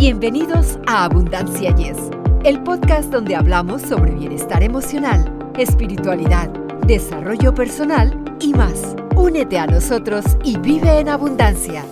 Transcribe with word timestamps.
Bienvenidos 0.00 0.78
a 0.86 1.04
Abundancia 1.04 1.76
Yes, 1.76 1.98
el 2.44 2.62
podcast 2.62 3.12
donde 3.12 3.36
hablamos 3.36 3.82
sobre 3.82 4.12
bienestar 4.12 4.62
emocional, 4.62 5.52
espiritualidad, 5.58 6.48
desarrollo 6.86 7.54
personal 7.54 8.18
y 8.40 8.54
más. 8.54 8.96
Únete 9.14 9.58
a 9.58 9.66
nosotros 9.66 10.24
y 10.42 10.56
vive 10.56 11.00
en 11.00 11.10
abundancia. 11.10 11.84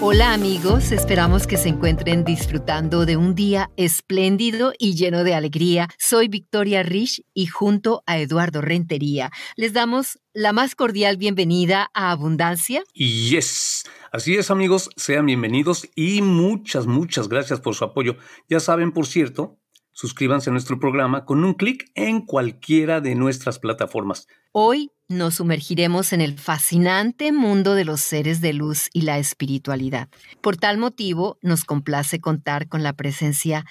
Hola 0.00 0.34
amigos, 0.34 0.92
esperamos 0.92 1.48
que 1.48 1.56
se 1.56 1.68
encuentren 1.68 2.22
disfrutando 2.22 3.04
de 3.04 3.16
un 3.16 3.34
día 3.34 3.72
espléndido 3.76 4.72
y 4.78 4.94
lleno 4.94 5.24
de 5.24 5.34
alegría. 5.34 5.88
Soy 5.98 6.28
Victoria 6.28 6.84
Rich 6.84 7.24
y 7.34 7.46
junto 7.46 8.04
a 8.06 8.18
Eduardo 8.18 8.60
Rentería 8.60 9.32
les 9.56 9.72
damos 9.72 10.20
la 10.32 10.52
más 10.52 10.76
cordial 10.76 11.16
bienvenida 11.16 11.90
a 11.92 12.12
Abundancia. 12.12 12.84
Yes, 12.94 13.82
así 14.12 14.36
es 14.36 14.50
amigos, 14.50 14.90
sean 14.96 15.26
bienvenidos 15.26 15.88
y 15.94 16.22
muchas, 16.22 16.86
muchas 16.86 17.28
gracias 17.28 17.60
por 17.60 17.74
su 17.74 17.84
apoyo. 17.84 18.16
Ya 18.48 18.60
saben, 18.60 18.92
por 18.92 19.06
cierto, 19.06 19.58
suscríbanse 19.92 20.50
a 20.50 20.52
nuestro 20.52 20.78
programa 20.78 21.24
con 21.24 21.42
un 21.44 21.54
clic 21.54 21.90
en 21.94 22.20
cualquiera 22.20 23.00
de 23.00 23.14
nuestras 23.14 23.58
plataformas. 23.58 24.28
Hoy 24.52 24.92
nos 25.08 25.36
sumergiremos 25.36 26.12
en 26.12 26.20
el 26.20 26.38
fascinante 26.38 27.32
mundo 27.32 27.74
de 27.74 27.84
los 27.84 28.00
seres 28.00 28.40
de 28.40 28.52
luz 28.52 28.90
y 28.92 29.02
la 29.02 29.18
espiritualidad. 29.18 30.08
Por 30.40 30.56
tal 30.56 30.78
motivo, 30.78 31.38
nos 31.42 31.64
complace 31.64 32.20
contar 32.20 32.68
con 32.68 32.82
la 32.82 32.92
presencia 32.92 33.64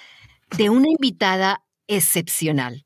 de 0.56 0.68
una 0.68 0.88
invitada 0.90 1.64
excepcional, 1.86 2.84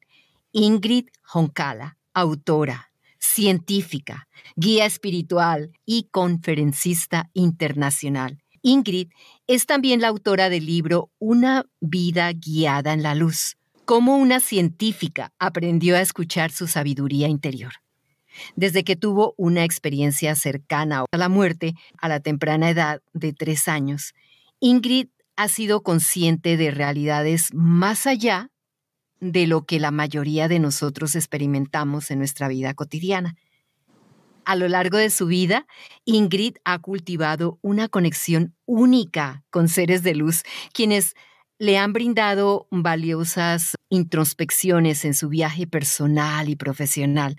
Ingrid 0.52 1.08
Honkala, 1.32 1.96
autora, 2.14 2.91
científica, 3.22 4.28
guía 4.56 4.84
espiritual 4.84 5.70
y 5.86 6.08
conferencista 6.10 7.30
internacional. 7.32 8.42
Ingrid 8.62 9.08
es 9.46 9.66
también 9.66 10.00
la 10.00 10.08
autora 10.08 10.50
del 10.50 10.66
libro 10.66 11.10
Una 11.18 11.64
vida 11.80 12.32
guiada 12.32 12.92
en 12.92 13.02
la 13.02 13.14
luz, 13.14 13.56
cómo 13.84 14.16
una 14.16 14.40
científica 14.40 15.32
aprendió 15.38 15.96
a 15.96 16.00
escuchar 16.00 16.50
su 16.50 16.66
sabiduría 16.66 17.28
interior. 17.28 17.72
Desde 18.56 18.82
que 18.82 18.96
tuvo 18.96 19.34
una 19.36 19.64
experiencia 19.64 20.34
cercana 20.34 21.04
a 21.10 21.16
la 21.16 21.28
muerte 21.28 21.74
a 21.98 22.08
la 22.08 22.20
temprana 22.20 22.70
edad 22.70 23.02
de 23.12 23.32
tres 23.32 23.68
años, 23.68 24.14
Ingrid 24.58 25.08
ha 25.36 25.48
sido 25.48 25.82
consciente 25.82 26.56
de 26.56 26.70
realidades 26.70 27.50
más 27.52 28.06
allá 28.06 28.51
de 29.22 29.46
lo 29.46 29.64
que 29.64 29.78
la 29.78 29.92
mayoría 29.92 30.48
de 30.48 30.58
nosotros 30.58 31.14
experimentamos 31.14 32.10
en 32.10 32.18
nuestra 32.18 32.48
vida 32.48 32.74
cotidiana. 32.74 33.36
A 34.44 34.56
lo 34.56 34.66
largo 34.66 34.98
de 34.98 35.10
su 35.10 35.26
vida, 35.26 35.68
Ingrid 36.04 36.56
ha 36.64 36.80
cultivado 36.80 37.60
una 37.62 37.88
conexión 37.88 38.56
única 38.66 39.44
con 39.50 39.68
seres 39.68 40.02
de 40.02 40.16
luz, 40.16 40.42
quienes 40.74 41.14
le 41.60 41.78
han 41.78 41.92
brindado 41.92 42.66
valiosas 42.72 43.76
introspecciones 43.88 45.04
en 45.04 45.14
su 45.14 45.28
viaje 45.28 45.68
personal 45.68 46.48
y 46.48 46.56
profesional. 46.56 47.36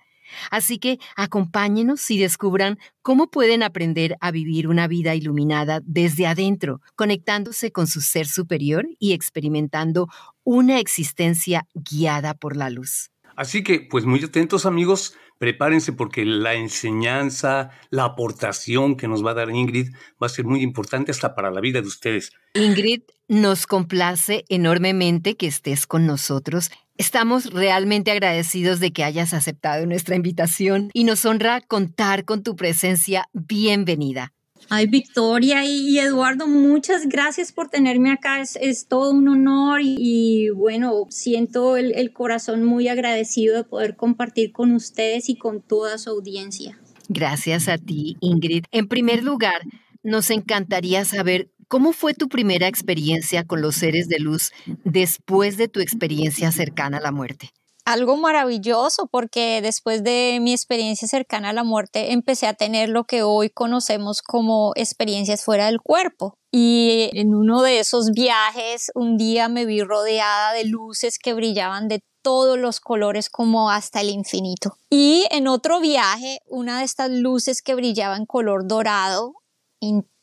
Así 0.52 0.78
que 0.78 1.00
acompáñenos 1.16 2.10
y 2.12 2.18
descubran 2.18 2.78
cómo 3.02 3.30
pueden 3.30 3.64
aprender 3.64 4.16
a 4.22 4.32
vivir 4.32 4.68
una 4.68 4.88
vida 4.88 5.16
iluminada 5.16 5.82
desde 5.84 6.28
adentro, 6.28 6.82
conectándose 6.96 7.72
con 7.72 7.88
su 7.88 8.02
ser 8.02 8.28
superior 8.28 8.88
y 9.00 9.14
experimentando 9.14 10.08
una 10.44 10.80
existencia 10.80 11.68
guiada 11.74 12.34
por 12.34 12.56
la 12.56 12.70
luz. 12.70 13.10
Así 13.36 13.64
que, 13.64 13.88
pues 13.90 14.06
muy 14.06 14.24
atentos 14.24 14.66
amigos, 14.66 15.16
prepárense 15.40 15.92
porque 15.92 16.24
la 16.24 16.54
enseñanza, 16.54 17.72
la 17.90 18.06
aportación 18.06 18.96
que 18.96 19.08
nos 19.08 19.26
va 19.26 19.32
a 19.32 19.36
dar 19.36 19.50
Ingrid 19.50 19.92
va 20.22 20.28
a 20.28 20.30
ser 20.30 20.46
muy 20.46 20.62
importante 20.62 21.12
hasta 21.12 21.34
para 21.34 21.52
la 21.52 21.60
vida 21.60 21.82
de 21.82 21.88
ustedes. 21.88 22.32
Ingrid, 22.54 23.02
nos 23.28 23.66
complace 23.66 24.46
enormemente 24.50 25.36
que 25.36 25.48
estés 25.48 25.88
con 25.88 26.06
nosotros. 26.06 26.70
Estamos 26.98 27.52
realmente 27.52 28.12
agradecidos 28.12 28.80
de 28.80 28.94
que 28.94 29.04
hayas 29.04 29.34
aceptado 29.34 29.86
nuestra 29.88 30.16
invitación 30.16 30.92
y 30.94 31.06
nos 31.06 31.26
honra 31.26 31.60
contar 31.62 32.24
con 32.24 32.44
tu 32.44 32.56
presencia. 32.56 33.28
Bienvenida. 33.34 34.32
Ay, 34.70 34.86
Victoria 34.86 35.66
y, 35.66 35.98
Eduardo, 35.98 36.48
muchas 36.48 37.08
gracias 37.08 37.52
por 37.52 37.70
tenerme 37.70 38.12
acá. 38.12 38.42
Es, 38.42 38.88
todo 38.88 39.12
un 39.12 39.28
honor 39.28 39.82
y, 39.84 40.50
bueno, 40.50 40.94
siento 41.10 41.78
el, 41.78 41.94
el, 41.94 42.14
corazón 42.14 42.64
muy 42.64 42.88
agradecido 42.88 43.56
de 43.56 43.64
poder 43.64 43.96
compartir 43.96 44.52
con 44.52 44.72
ustedes 44.72 45.30
y 45.30 45.36
con 45.36 45.62
toda 45.62 45.98
su 45.98 46.12
audiencia. 46.12 46.80
Gracias 47.10 47.68
a 47.68 47.78
ti, 47.78 48.18
Ingrid. 48.22 48.66
En 48.72 48.88
primer 48.88 49.24
lugar, 49.24 49.62
nos 50.04 50.30
encantaría 50.30 51.06
saber 51.06 51.50
cómo 51.74 51.92
fue 51.92 52.14
tu 52.14 52.30
primera 52.30 52.68
experiencia 52.68 53.46
con 53.46 53.64
los 53.64 53.78
seres 53.78 54.08
de 54.08 54.20
luz 54.20 54.52
después 54.84 55.58
de 55.58 55.68
tu 55.68 55.80
experiencia 55.80 56.52
cercana 56.52 57.00
a 57.00 57.02
la 57.02 57.12
muerte 57.12 57.50
algo 57.84 58.16
maravilloso 58.16 59.08
porque 59.08 59.60
después 59.60 60.04
de 60.04 60.38
mi 60.40 60.52
experiencia 60.52 61.08
cercana 61.08 61.50
a 61.50 61.54
la 61.54 61.64
muerte 61.64 62.14
empecé 62.14 62.46
a 62.46 62.54
tener 62.54 62.90
lo 62.90 63.06
que 63.06 63.24
hoy 63.24 63.50
conocemos 63.50 64.22
como 64.22 64.72
experiencias 64.76 65.44
fuera 65.44 65.66
del 65.66 65.82
cuerpo. 65.82 66.36
Y 66.50 67.10
en 67.14 67.34
uno 67.34 67.62
de 67.62 67.80
esos 67.80 68.12
viajes 68.12 68.92
un 68.94 69.18
día 69.18 69.50
me 69.50 69.66
vi 69.66 69.82
rodeada 69.82 70.54
de 70.54 70.66
luces 70.66 71.18
que 71.18 71.34
brillaban 71.34 71.88
de 71.88 72.02
todos 72.22 72.58
los 72.58 72.80
colores 72.80 73.30
como 73.30 73.70
hasta 73.70 74.00
el 74.00 74.10
infinito. 74.12 74.78
Y 74.90 75.26
en 75.32 75.50
otro 75.50 75.82
viaje, 75.82 76.38
una 76.48 76.80
de 76.80 76.86
estas 76.86 77.10
luces 77.10 77.62
que 77.62 77.76
brillaba 77.76 78.16
en 78.16 78.26
color 78.26 78.66
dorado, 78.66 79.34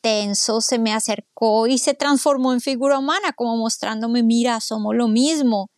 intenso, 0.03 0.61
se 0.61 0.78
me 0.78 0.93
acercó 0.93 1.66
y 1.66 1.78
se 1.78 1.94
transformó 1.94 2.53
en 2.53 2.61
figura 2.61 2.99
humana, 2.99 3.33
como 3.34 3.56
mostrándome, 3.56 4.22
mira, 4.22 4.61
somos 4.61 4.94
lo 4.94 5.09
mismo 5.09 5.71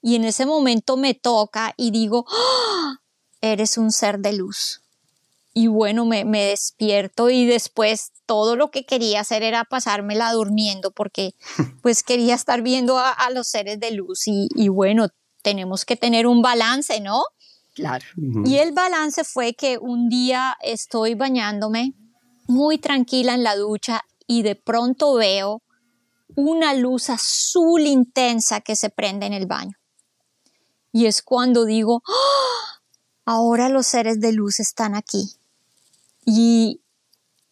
y 0.00 0.16
en 0.16 0.24
ese 0.24 0.46
momento 0.46 0.96
me 0.96 1.14
toca 1.14 1.74
y 1.76 1.90
digo, 1.90 2.24
¡Ah! 2.28 3.00
eres 3.40 3.76
un 3.76 3.90
ser 3.90 4.20
de 4.20 4.34
luz. 4.34 4.82
Y 5.56 5.68
bueno, 5.68 6.04
me, 6.04 6.24
despierto 6.24 7.30
y 7.30 7.46
después 7.46 8.10
todo 8.26 8.56
lo 8.56 8.70
que 8.70 8.84
quería 8.84 9.20
hacer 9.20 9.44
era 9.44 9.64
pasármela 9.64 10.32
durmiendo 10.32 10.90
porque 10.90 11.34
pues 11.82 12.02
quería 12.02 12.34
estar 12.34 12.62
viendo 12.62 12.98
a, 12.98 13.30
los 13.30 13.48
seres 13.48 13.78
de 13.78 13.92
luz 13.92 14.26
y, 14.26 14.48
y, 14.54 14.68
bueno, 14.68 15.08
tenemos 15.42 15.84
que 15.84 15.96
tener 15.96 16.26
un 16.26 16.42
balance, 16.42 17.00
¿no? 17.00 17.22
Claro. 17.74 18.04
Y 18.44 18.56
el 18.58 18.72
balance 18.72 19.24
fue 19.24 19.54
que 19.54 19.78
un 19.78 20.08
día 20.08 20.56
estoy 20.62 21.14
bañándome 21.14 21.94
muy 22.46 22.78
tranquila 22.78 23.34
en 23.34 23.42
la 23.42 23.56
ducha 23.56 24.04
y 24.26 24.42
de 24.42 24.54
pronto 24.54 25.14
veo 25.14 25.62
una 26.36 26.74
luz 26.74 27.10
azul 27.10 27.82
intensa 27.82 28.60
que 28.60 28.76
se 28.76 28.90
prende 28.90 29.26
en 29.26 29.32
el 29.32 29.46
baño. 29.46 29.76
Y 30.92 31.06
es 31.06 31.22
cuando 31.22 31.64
digo, 31.64 32.02
¡Ah! 32.06 32.80
ahora 33.24 33.68
los 33.68 33.86
seres 33.86 34.20
de 34.20 34.32
luz 34.32 34.60
están 34.60 34.94
aquí. 34.94 35.34
Y 36.24 36.80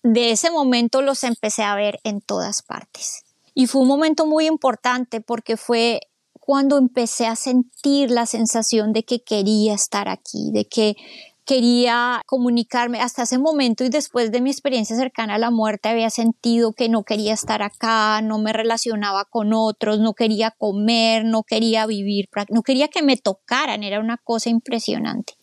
de 0.02 0.32
ese 0.32 0.50
momento 0.50 1.02
los 1.02 1.24
empecé 1.24 1.62
a 1.62 1.74
ver 1.74 2.00
en 2.04 2.20
todas 2.20 2.62
partes. 2.62 3.24
Y 3.54 3.66
fue 3.66 3.82
un 3.82 3.88
momento 3.88 4.26
muy 4.26 4.46
importante 4.46 5.20
porque 5.20 5.56
fue 5.56 6.00
cuando 6.40 6.78
empecé 6.78 7.26
a 7.26 7.36
sentir 7.36 8.10
la 8.10 8.26
sensación 8.26 8.92
de 8.92 9.04
que 9.04 9.22
quería 9.22 9.74
estar 9.74 10.08
aquí, 10.08 10.50
de 10.52 10.64
que 10.64 10.96
quería 11.44 12.22
comunicarme 12.26 13.00
hasta 13.00 13.24
ese 13.24 13.38
momento 13.38 13.84
y 13.84 13.88
después 13.88 14.30
de 14.30 14.40
mi 14.40 14.50
experiencia 14.50 14.96
cercana 14.96 15.34
a 15.34 15.38
la 15.38 15.50
muerte 15.50 15.88
había 15.88 16.10
sentido 16.10 16.72
que 16.72 16.88
no 16.88 17.02
quería 17.02 17.34
estar 17.34 17.62
acá, 17.62 18.20
no 18.22 18.38
me 18.38 18.52
relacionaba 18.52 19.24
con 19.24 19.52
otros, 19.52 19.98
no 19.98 20.14
quería 20.14 20.52
comer, 20.52 21.24
no 21.24 21.42
quería 21.42 21.86
vivir, 21.86 22.28
no 22.48 22.62
quería 22.62 22.88
que 22.88 23.02
me 23.02 23.16
tocaran, 23.16 23.82
era 23.82 23.98
una 23.98 24.18
cosa 24.18 24.50
impresionante. 24.50 25.34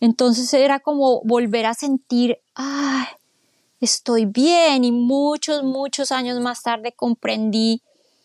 Entonces 0.00 0.52
era 0.52 0.80
como 0.80 1.22
volver 1.22 1.64
a 1.64 1.74
sentir, 1.74 2.38
ay, 2.54 3.06
estoy 3.80 4.26
bien 4.26 4.84
y 4.84 4.92
muchos, 4.92 5.62
muchos 5.62 6.12
años 6.12 6.38
más 6.40 6.62
tarde 6.62 6.92
comprendí 6.92 7.82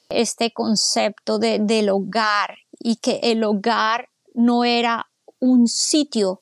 este 0.10 0.52
concepto 0.52 1.40
de, 1.40 1.60
del 1.60 1.90
hogar 1.90 2.58
y 2.80 2.98
que 2.98 3.22
el 3.24 3.46
hogar 3.46 4.10
no 4.34 4.66
era 4.66 5.10
un 5.40 5.68
sitio 5.68 6.42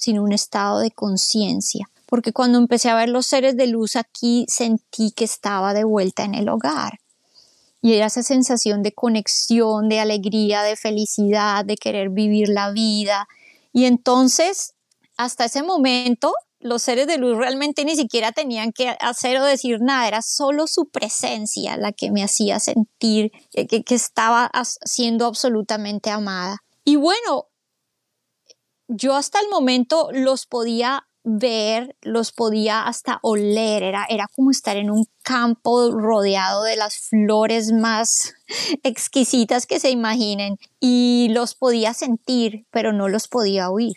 sino 0.00 0.22
un 0.22 0.32
estado 0.32 0.78
de 0.78 0.90
conciencia. 0.90 1.90
Porque 2.06 2.32
cuando 2.32 2.58
empecé 2.58 2.88
a 2.88 2.96
ver 2.96 3.10
los 3.10 3.26
seres 3.26 3.56
de 3.56 3.66
luz 3.66 3.96
aquí, 3.96 4.46
sentí 4.48 5.12
que 5.12 5.24
estaba 5.24 5.74
de 5.74 5.84
vuelta 5.84 6.24
en 6.24 6.34
el 6.34 6.48
hogar. 6.48 6.98
Y 7.82 7.94
era 7.94 8.06
esa 8.06 8.22
sensación 8.22 8.82
de 8.82 8.92
conexión, 8.92 9.90
de 9.90 10.00
alegría, 10.00 10.62
de 10.62 10.76
felicidad, 10.76 11.64
de 11.66 11.76
querer 11.76 12.08
vivir 12.08 12.48
la 12.48 12.70
vida. 12.70 13.28
Y 13.72 13.84
entonces, 13.84 14.72
hasta 15.18 15.44
ese 15.44 15.62
momento, 15.62 16.32
los 16.60 16.82
seres 16.82 17.06
de 17.06 17.18
luz 17.18 17.36
realmente 17.36 17.84
ni 17.84 17.94
siquiera 17.94 18.32
tenían 18.32 18.72
que 18.72 18.96
hacer 19.00 19.36
o 19.38 19.44
decir 19.44 19.80
nada, 19.82 20.08
era 20.08 20.22
solo 20.22 20.66
su 20.66 20.86
presencia 20.86 21.76
la 21.76 21.92
que 21.92 22.10
me 22.10 22.24
hacía 22.24 22.58
sentir 22.58 23.32
que, 23.52 23.66
que 23.66 23.94
estaba 23.94 24.50
siendo 24.84 25.26
absolutamente 25.26 26.10
amada. 26.10 26.58
Y 26.84 26.96
bueno, 26.96 27.49
yo 28.92 29.14
hasta 29.14 29.38
el 29.40 29.48
momento 29.48 30.08
los 30.12 30.46
podía 30.46 31.06
ver, 31.22 31.96
los 32.02 32.32
podía 32.32 32.82
hasta 32.82 33.20
oler, 33.22 33.84
era, 33.84 34.04
era 34.08 34.26
como 34.34 34.50
estar 34.50 34.76
en 34.76 34.90
un 34.90 35.06
campo 35.22 35.92
rodeado 35.92 36.64
de 36.64 36.74
las 36.74 36.98
flores 36.98 37.70
más 37.70 38.34
exquisitas 38.82 39.66
que 39.66 39.78
se 39.78 39.90
imaginen 39.90 40.58
y 40.80 41.28
los 41.30 41.54
podía 41.54 41.94
sentir, 41.94 42.66
pero 42.70 42.92
no 42.92 43.08
los 43.08 43.28
podía 43.28 43.70
oír. 43.70 43.96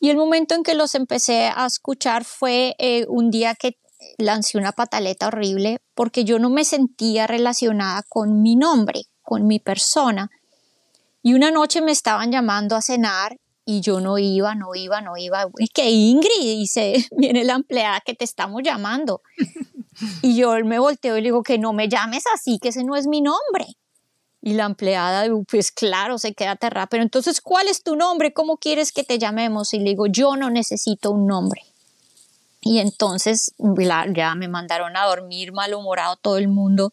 Y 0.00 0.10
el 0.10 0.16
momento 0.16 0.56
en 0.56 0.64
que 0.64 0.74
los 0.74 0.96
empecé 0.96 1.52
a 1.54 1.64
escuchar 1.66 2.24
fue 2.24 2.74
eh, 2.78 3.06
un 3.08 3.30
día 3.30 3.54
que 3.54 3.78
lancé 4.18 4.58
una 4.58 4.72
pataleta 4.72 5.28
horrible 5.28 5.80
porque 5.94 6.24
yo 6.24 6.40
no 6.40 6.50
me 6.50 6.64
sentía 6.64 7.26
relacionada 7.28 8.02
con 8.08 8.42
mi 8.42 8.56
nombre, 8.56 9.04
con 9.22 9.46
mi 9.46 9.60
persona. 9.60 10.30
Y 11.22 11.34
una 11.34 11.50
noche 11.50 11.80
me 11.82 11.92
estaban 11.92 12.32
llamando 12.32 12.74
a 12.74 12.82
cenar 12.82 13.38
y 13.68 13.80
yo 13.80 14.00
no 14.00 14.16
iba, 14.16 14.54
no 14.54 14.74
iba, 14.76 15.00
no 15.02 15.16
iba. 15.16 15.48
Y 15.58 15.66
que 15.68 15.90
Ingrid 15.90 16.40
dice, 16.40 17.04
viene 17.16 17.44
la 17.44 17.54
empleada 17.54 18.00
que 18.00 18.14
te 18.14 18.24
estamos 18.24 18.62
llamando. 18.62 19.20
y 20.22 20.36
yo 20.36 20.54
me 20.64 20.78
volteo 20.78 21.18
y 21.18 21.20
le 21.20 21.26
digo 21.26 21.42
que 21.42 21.58
no 21.58 21.72
me 21.72 21.88
llames 21.88 22.24
así, 22.32 22.58
que 22.60 22.68
ese 22.68 22.84
no 22.84 22.96
es 22.96 23.08
mi 23.08 23.20
nombre. 23.20 23.66
Y 24.40 24.54
la 24.54 24.66
empleada, 24.66 25.26
pues 25.50 25.72
claro, 25.72 26.18
se 26.18 26.32
queda 26.32 26.52
aterrada. 26.52 26.86
Pero 26.86 27.02
entonces, 27.02 27.40
¿cuál 27.40 27.66
es 27.66 27.82
tu 27.82 27.96
nombre? 27.96 28.32
¿Cómo 28.32 28.56
quieres 28.56 28.92
que 28.92 29.02
te 29.02 29.18
llamemos? 29.18 29.74
Y 29.74 29.78
le 29.80 29.90
digo, 29.90 30.06
yo 30.06 30.36
no 30.36 30.48
necesito 30.48 31.10
un 31.10 31.26
nombre. 31.26 31.62
Y 32.60 32.78
entonces 32.78 33.52
ya 34.14 34.34
me 34.36 34.46
mandaron 34.46 34.96
a 34.96 35.06
dormir 35.06 35.52
malhumorado 35.52 36.14
todo 36.14 36.38
el 36.38 36.46
mundo. 36.46 36.92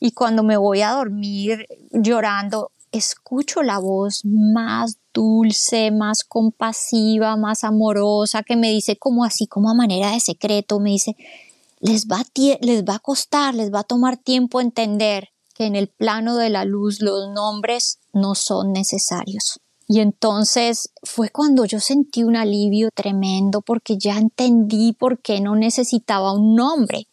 Y 0.00 0.12
cuando 0.12 0.42
me 0.42 0.56
voy 0.56 0.80
a 0.80 0.92
dormir 0.92 1.66
llorando, 1.90 2.70
escucho 2.92 3.62
la 3.62 3.78
voz 3.78 4.22
más 4.24 4.98
dulce, 5.14 5.90
más 5.90 6.24
compasiva, 6.24 7.36
más 7.36 7.64
amorosa, 7.64 8.42
que 8.42 8.56
me 8.56 8.70
dice 8.70 8.96
como 8.96 9.24
así, 9.24 9.46
como 9.46 9.70
a 9.70 9.74
manera 9.74 10.12
de 10.12 10.20
secreto, 10.20 10.80
me 10.80 10.90
dice, 10.90 11.16
les 11.80 12.06
va, 12.06 12.24
les 12.60 12.84
va 12.84 12.96
a 12.96 12.98
costar, 13.00 13.54
les 13.54 13.72
va 13.72 13.80
a 13.80 13.84
tomar 13.84 14.16
tiempo 14.16 14.60
entender 14.60 15.28
que 15.54 15.66
en 15.66 15.74
el 15.74 15.88
plano 15.88 16.36
de 16.36 16.50
la 16.50 16.64
luz 16.64 17.00
los 17.00 17.30
nombres 17.30 17.98
no 18.12 18.34
son 18.34 18.72
necesarios. 18.72 19.60
Y 19.88 20.00
entonces 20.00 20.90
fue 21.02 21.30
cuando 21.30 21.64
yo 21.64 21.80
sentí 21.80 22.22
un 22.22 22.36
alivio 22.36 22.90
tremendo 22.94 23.62
porque 23.62 23.96
ya 23.98 24.18
entendí 24.18 24.92
por 24.92 25.18
qué 25.20 25.40
no 25.40 25.56
necesitaba 25.56 26.32
un 26.32 26.54
nombre. 26.54 27.06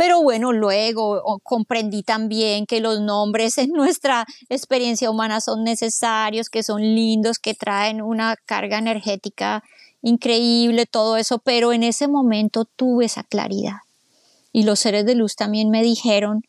Pero 0.00 0.22
bueno, 0.22 0.54
luego 0.54 1.42
comprendí 1.42 2.02
también 2.02 2.64
que 2.64 2.80
los 2.80 3.02
nombres 3.02 3.58
en 3.58 3.68
nuestra 3.72 4.24
experiencia 4.48 5.10
humana 5.10 5.42
son 5.42 5.62
necesarios, 5.62 6.48
que 6.48 6.62
son 6.62 6.80
lindos, 6.80 7.38
que 7.38 7.52
traen 7.52 8.00
una 8.00 8.34
carga 8.46 8.78
energética 8.78 9.62
increíble, 10.00 10.86
todo 10.86 11.18
eso, 11.18 11.38
pero 11.38 11.74
en 11.74 11.82
ese 11.82 12.08
momento 12.08 12.64
tuve 12.64 13.04
esa 13.04 13.24
claridad. 13.24 13.80
Y 14.54 14.62
los 14.62 14.80
seres 14.80 15.04
de 15.04 15.16
luz 15.16 15.36
también 15.36 15.68
me 15.68 15.82
dijeron 15.82 16.44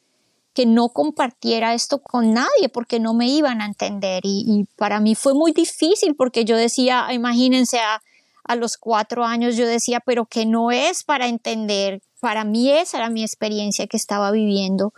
que 0.54 0.66
no 0.66 0.88
compartiera 0.88 1.74
esto 1.74 2.02
con 2.02 2.32
nadie 2.32 2.70
porque 2.72 3.02
no 3.02 3.14
me 3.14 3.28
iban 3.28 3.60
a 3.60 3.66
entender 3.66 4.22
y, 4.24 4.66
para 4.78 5.02
mí 5.02 5.14
fue 5.14 5.34
muy 5.34 5.52
difícil 5.52 6.16
porque 6.16 6.46
yo 6.46 6.56
decía, 6.56 7.10
imagínense 7.12 7.80
a, 7.80 8.02
a, 8.46 8.56
los 8.56 8.78
cuatro 8.78 9.26
años 9.26 9.58
yo 9.58 9.68
decía, 9.68 10.00
pero 10.00 10.26
que 10.26 10.46
no 10.46 10.72
es 10.72 11.04
para 11.04 11.28
entender, 11.28 12.02
para 12.22 12.46
mí 12.46 12.72
esa 12.72 13.00
era 13.00 13.10
mi 13.10 13.24
experiencia 13.24 13.88
que 13.88 13.98
estaba 13.98 14.32
viviendo, 14.32 14.94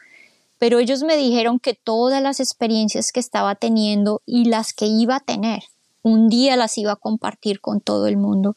pero 0.60 0.78
ellos 0.78 1.02
me 1.02 1.18
dijeron 1.18 1.60
que 1.60 1.74
todas 1.74 2.22
las 2.22 2.40
experiencias 2.40 3.12
que 3.12 3.20
estaba 3.20 3.56
teniendo 3.56 4.22
y 4.28 4.46
las 4.46 4.74
que 4.74 4.86
iba 4.86 5.16
a 5.16 5.20
tener, 5.20 5.64
un 6.04 6.30
día 6.30 6.56
las 6.56 6.78
iba 6.78 6.92
a 6.92 6.98
compartir 6.98 7.60
con 7.60 7.82
todo 7.82 8.06
el 8.06 8.18
mundo 8.18 8.56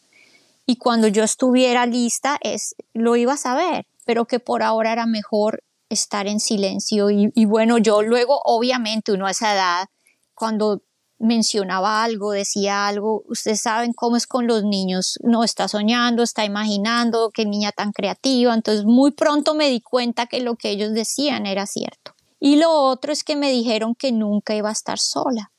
y 0.66 0.76
cuando 0.76 1.06
yo 1.06 1.22
estuviera 1.22 1.86
lista 1.86 2.38
es, 2.42 2.74
lo 2.92 3.14
iba 3.14 3.34
a 3.34 3.38
saber, 3.38 3.86
pero 4.04 4.26
que 4.26 4.40
por 4.40 4.64
ahora 4.64 4.92
era 4.92 5.06
mejor 5.06 5.62
estar 5.88 6.26
en 6.26 6.40
silencio. 6.40 7.08
Y, 7.10 7.44
bueno, 7.44 7.78
yo 7.78 8.02
luego, 8.02 8.40
obviamente, 8.44 9.12
uno 9.12 9.26
a 9.26 9.30
esa 9.30 9.54
edad, 9.54 9.86
cuando 10.34 10.82
mencionaba 11.18 12.04
algo, 12.04 12.32
decía 12.32 12.86
algo, 12.86 13.24
ustedes 13.28 13.60
saben 13.60 13.92
cómo 13.92 14.16
es 14.16 14.26
con 14.26 14.46
los 14.46 14.64
niños, 14.64 15.18
no 15.22 15.44
está 15.44 15.68
soñando, 15.68 16.22
está 16.22 16.44
imaginando, 16.44 17.30
qué 17.32 17.46
niña 17.46 17.72
tan 17.72 17.92
creativa, 17.92 18.52
entonces 18.52 18.84
muy 18.84 19.12
pronto 19.12 19.54
me 19.54 19.68
di 19.68 19.80
cuenta 19.80 20.26
que 20.26 20.40
lo 20.40 20.56
que 20.56 20.70
ellos 20.70 20.92
decían 20.92 21.46
era 21.46 21.66
cierto. 21.66 22.14
Y 22.38 22.56
lo 22.56 22.70
otro 22.70 23.12
es 23.12 23.24
que 23.24 23.34
me 23.34 23.50
dijeron 23.50 23.94
que 23.94 24.12
nunca 24.12 24.54
iba 24.54 24.68
a 24.68 24.72
estar 24.72 24.98
sola 24.98 25.52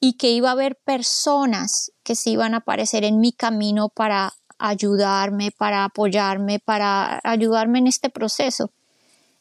y 0.00 0.14
que 0.14 0.30
iba 0.30 0.50
a 0.50 0.52
haber 0.52 0.76
personas 0.76 1.92
que 2.02 2.14
se 2.14 2.30
iban 2.30 2.54
a 2.54 2.58
aparecer 2.58 3.04
en 3.04 3.20
mi 3.20 3.32
camino 3.32 3.88
para 3.88 4.34
ayudarme, 4.58 5.50
para 5.50 5.84
apoyarme, 5.84 6.58
para 6.58 7.20
ayudarme 7.24 7.78
en 7.78 7.86
este 7.86 8.10
proceso. 8.10 8.70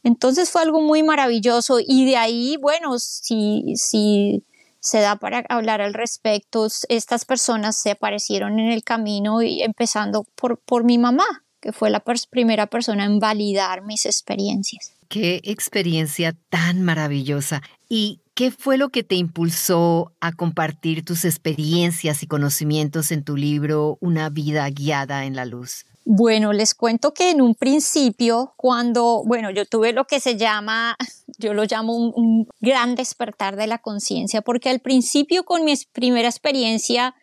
Entonces 0.03 0.49
fue 0.49 0.61
algo 0.61 0.79
muy 0.81 1.03
maravilloso 1.03 1.79
y 1.85 2.05
de 2.05 2.15
ahí, 2.15 2.57
bueno, 2.57 2.97
si, 2.99 3.73
si 3.75 4.43
se 4.79 4.99
da 4.99 5.17
para 5.17 5.43
hablar 5.49 5.81
al 5.81 5.93
respecto, 5.93 6.67
estas 6.87 7.25
personas 7.25 7.75
se 7.75 7.91
aparecieron 7.91 8.59
en 8.59 8.71
el 8.71 8.83
camino 8.83 9.41
y 9.41 9.61
empezando 9.61 10.25
por, 10.35 10.59
por 10.59 10.83
mi 10.83 10.97
mamá, 10.97 11.25
que 11.59 11.71
fue 11.73 11.89
la 11.89 12.03
primera 12.29 12.67
persona 12.67 13.05
en 13.05 13.19
validar 13.19 13.83
mis 13.83 14.05
experiencias. 14.05 14.93
Qué 15.09 15.41
experiencia 15.43 16.35
tan 16.49 16.83
maravillosa. 16.83 17.63
¿Y 17.89 18.21
qué 18.35 18.51
fue 18.51 18.77
lo 18.77 18.89
que 18.89 19.03
te 19.03 19.15
impulsó 19.15 20.13
a 20.21 20.31
compartir 20.31 21.03
tus 21.03 21.25
experiencias 21.25 22.21
y 22.21 22.27
conocimientos 22.27 23.11
en 23.11 23.23
tu 23.23 23.35
libro 23.35 23.97
Una 24.01 24.29
vida 24.29 24.69
guiada 24.69 25.25
en 25.25 25.35
la 25.35 25.45
luz? 25.45 25.85
Bueno, 26.11 26.53
les 26.53 26.73
cuento 26.73 27.13
que 27.13 27.29
en 27.29 27.39
un 27.39 27.53
principio, 27.53 28.55
cuando, 28.57 29.21
bueno, 29.27 29.51
yo 29.51 29.67
tuve 29.67 29.93
lo 29.93 30.05
que 30.05 30.19
se 30.19 30.37
llama, 30.37 30.97
yo 31.37 31.53
lo 31.53 31.65
llamo 31.65 31.95
un, 31.95 32.47
gran 32.61 32.95
despertar 32.95 33.55
de 33.55 33.67
la 33.67 33.77
conciencia, 33.77 34.41
porque 34.41 34.71
al 34.71 34.79
principio 34.79 35.43
con 35.43 35.63
mi 35.65 35.75
primera 35.91 36.27
experiencia 36.27 37.13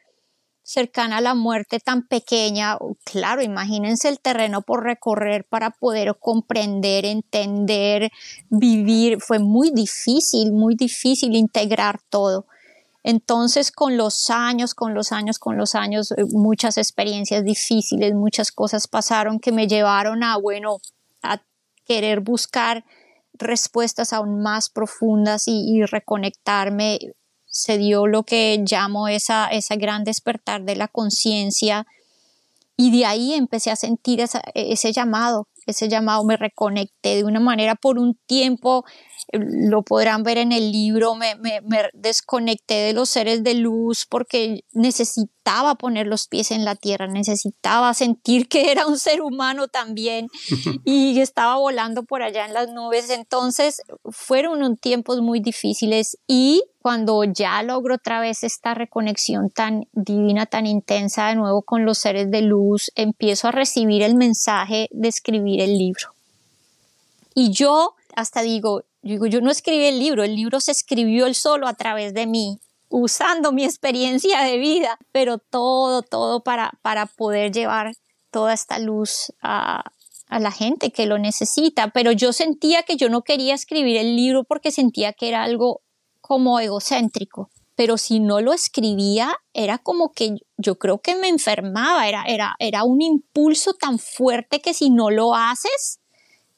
cercana 0.63 1.17
a 1.17 1.21
la 1.21 1.35
muerte 1.35 1.81
tan 1.81 2.07
pequeña, 2.07 2.79
claro, 3.05 3.43
imagínense 3.43 4.09
el 4.09 4.21
terreno 4.21 4.63
por 4.63 4.85
recorrer 4.85 5.45
para 5.49 5.73
poder 5.73 6.17
comprender, 6.21 7.07
entender, 7.07 8.13
vivir, 8.51 9.21
fue 9.21 9.41
muy 9.41 9.73
difícil, 9.73 10.53
muy 10.53 10.77
difícil 10.77 11.35
integrar 11.35 11.99
todo. 12.09 12.47
Entonces, 13.09 13.71
con 13.71 13.97
los 13.97 14.31
años, 14.31 14.75
con 14.75 14.93
los 14.93 15.13
años, 15.13 15.39
con 15.39 15.57
los 15.57 15.77
años, 15.77 16.11
eh, 16.11 16.25
muchas 16.29 16.77
experiencias 16.77 17.45
difíciles, 17.45 18.13
muchas 18.15 18.51
cosas 18.51 18.89
pasaron 18.89 19.39
que 19.39 19.53
me 19.53 19.69
llevaron 19.69 20.25
a, 20.25 20.37
bueno, 20.39 20.79
a 21.23 21.41
querer 21.85 22.19
buscar 22.19 22.85
respuestas 23.33 24.13
aún 24.13 24.43
más 24.43 24.71
profundas 24.71 25.45
y, 25.47 25.85
reconectarme. 25.85 26.99
Se 27.47 27.79
dio 27.79 28.09
lo 28.09 28.25
que 28.25 28.65
llamo 28.69 29.07
esa, 29.07 29.47
esa 29.47 29.77
gran 29.77 30.03
despertar 30.03 30.65
de 30.65 30.75
la 30.75 30.89
conciencia 30.89 31.87
y 32.77 32.91
de 32.91 33.07
ahí 33.07 33.35
empecé 33.35 33.71
a 33.71 33.77
sentir 33.77 34.21
ese 34.55 34.93
llamado, 34.93 35.47
ese 35.65 35.89
llamado 35.89 36.25
me 36.25 36.37
reconecté 36.37 37.15
de 37.15 37.25
una 37.25 37.39
manera 37.39 37.77
por 37.77 38.01
un 38.01 38.19
tiempo 38.27 38.85
lo 39.33 39.83
podrán 39.83 40.23
ver 40.23 40.39
en 40.39 40.53
el 40.53 40.71
libro, 40.71 41.15
me, 41.17 41.35
me, 41.35 41.61
desconecté 41.95 42.75
de 42.75 42.93
los 42.93 43.09
seres 43.09 43.43
de 43.43 43.55
luz 43.55 44.07
porque 44.09 44.65
necesitaba 44.73 45.75
poner 45.75 46.07
los 46.07 46.29
pies 46.29 46.53
en 46.53 46.65
la 46.65 46.77
tierra, 46.77 47.09
necesitaba 47.09 47.93
sentir 47.95 48.49
que 48.49 48.71
era 48.71 48.87
un 48.87 48.99
ser 48.99 49.23
humano 49.23 49.67
también 49.67 50.29
y 50.85 51.19
estaba 51.21 51.57
volando 51.57 52.05
por 52.05 52.23
allá 52.23 52.47
en 52.47 52.55
las 52.55 52.69
nubes. 52.71 53.11
Entonces 53.11 53.83
fueron 54.11 54.59
unos 54.59 54.81
tiempos 54.81 55.21
muy 55.21 55.41
difíciles 55.41 56.19
y 56.29 56.63
cuando 56.81 57.25
ya 57.25 57.61
logro 57.65 57.97
otra 57.97 58.21
vez 58.21 58.45
esta 58.45 58.75
reconexión 58.75 59.51
tan 59.51 59.89
divina, 59.93 60.47
tan 60.47 60.67
intensa 60.67 61.29
de 61.29 61.35
nuevo 61.35 61.63
con 61.63 61.85
los 61.85 61.99
seres 61.99 62.31
de 62.31 62.43
luz, 62.43 62.93
empiezo 62.95 63.49
a 63.49 63.53
recibir 63.53 64.03
el 64.03 64.15
mensaje 64.15 64.89
de 64.93 65.09
escribir 65.09 65.61
el 65.61 65.77
libro. 65.77 66.13
Y 67.35 67.51
yo 67.51 67.97
hasta 68.17 68.41
digo, 68.41 68.83
yo 69.07 69.13
digo, 69.13 69.27
yo 69.27 69.41
no 69.41 69.51
escribí 69.51 69.85
el 69.87 69.99
libro, 69.99 70.25
el 70.25 70.35
libro 70.35 70.61
se 70.61 70.73
escribió 70.73 71.27
él 71.27 71.35
solo 71.35 71.69
a 71.69 71.75
través 71.75 72.13
de 72.13 72.27
mí, 72.27 72.59
usando 72.89 73.53
mi 73.53 73.65
experiencia 73.65 74.43
de 74.43 74.59
vida, 74.59 74.99
pero 75.13 75.39
todo, 75.39 76.03
todo 76.03 76.43
para, 76.43 76.73
para 76.83 77.07
poder 77.07 77.53
llevar 77.53 77.95
toda 78.31 78.53
esta 78.53 78.79
luz 78.79 79.33
a, 79.41 79.83
a 80.29 80.39
la 80.41 80.51
gente 80.51 80.91
que 80.91 81.07
lo 81.07 81.19
necesita. 81.19 81.91
Pero 81.91 82.13
yo 82.13 82.33
sentía 82.33 82.83
que 82.83 82.97
yo 82.97 83.09
no 83.09 83.23
quería 83.23 83.55
escribir 83.55 83.97
el 83.97 84.17
libro 84.17 84.45
porque 84.45 84.71
sentía 84.71 85.13
que 85.13 85.29
era 85.29 85.43
algo 85.45 85.83
como 86.21 86.59
egocéntrico. 86.59 87.51
Pero 87.77 87.99
si 87.99 88.21
no 88.21 88.41
lo 88.41 88.53
escribía, 88.53 89.37
era 89.53 89.79
como 89.79 90.11
que 90.13 90.37
yo 90.57 90.79
creo 90.79 90.99
que 90.99 91.15
me 91.15 91.29
enfermaba, 91.29 92.09
era, 92.09 92.25
era, 92.27 92.57
era 92.59 92.85
un 92.85 93.03
impulso 93.03 93.75
tan 93.75 93.99
fuerte 93.99 94.61
que 94.61 94.73
si 94.73 94.91
no 94.91 95.11
lo 95.11 95.35
haces, 95.35 96.01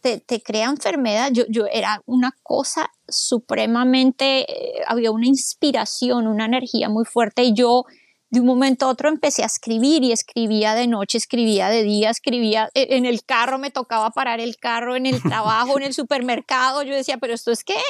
te, 0.00 0.42
crea 0.42 0.68
enfermedad. 0.68 1.30
Yo, 1.32 1.44
yo 1.48 1.66
era 1.66 2.02
una 2.06 2.32
cosa 2.42 2.90
supremamente, 3.08 4.50
eh, 4.50 4.82
había 4.86 5.10
una 5.10 5.26
inspiración, 5.26 6.26
una 6.26 6.46
energía 6.46 6.88
muy 6.88 7.04
fuerte 7.04 7.42
y 7.42 7.54
yo 7.54 7.84
de 8.30 8.40
un 8.40 8.46
momento 8.46 8.86
a 8.86 8.90
otro 8.90 9.08
empecé 9.08 9.42
a 9.42 9.46
escribir 9.46 10.04
y 10.04 10.12
escribía 10.12 10.74
de 10.74 10.86
noche, 10.86 11.18
escribía 11.18 11.68
de 11.68 11.82
día, 11.82 12.10
escribía 12.10 12.68
e, 12.74 12.96
en 12.96 13.06
el 13.06 13.24
carro, 13.24 13.58
me 13.58 13.70
tocaba 13.70 14.10
parar 14.10 14.40
el 14.40 14.56
carro, 14.56 14.96
en 14.96 15.06
el 15.06 15.22
trabajo, 15.22 15.78
en 15.78 15.84
el 15.84 15.94
supermercado, 15.94 16.82
yo 16.82 16.94
decía, 16.94 17.18
pero 17.18 17.34
esto 17.34 17.50
es 17.50 17.64
qué? 17.64 17.80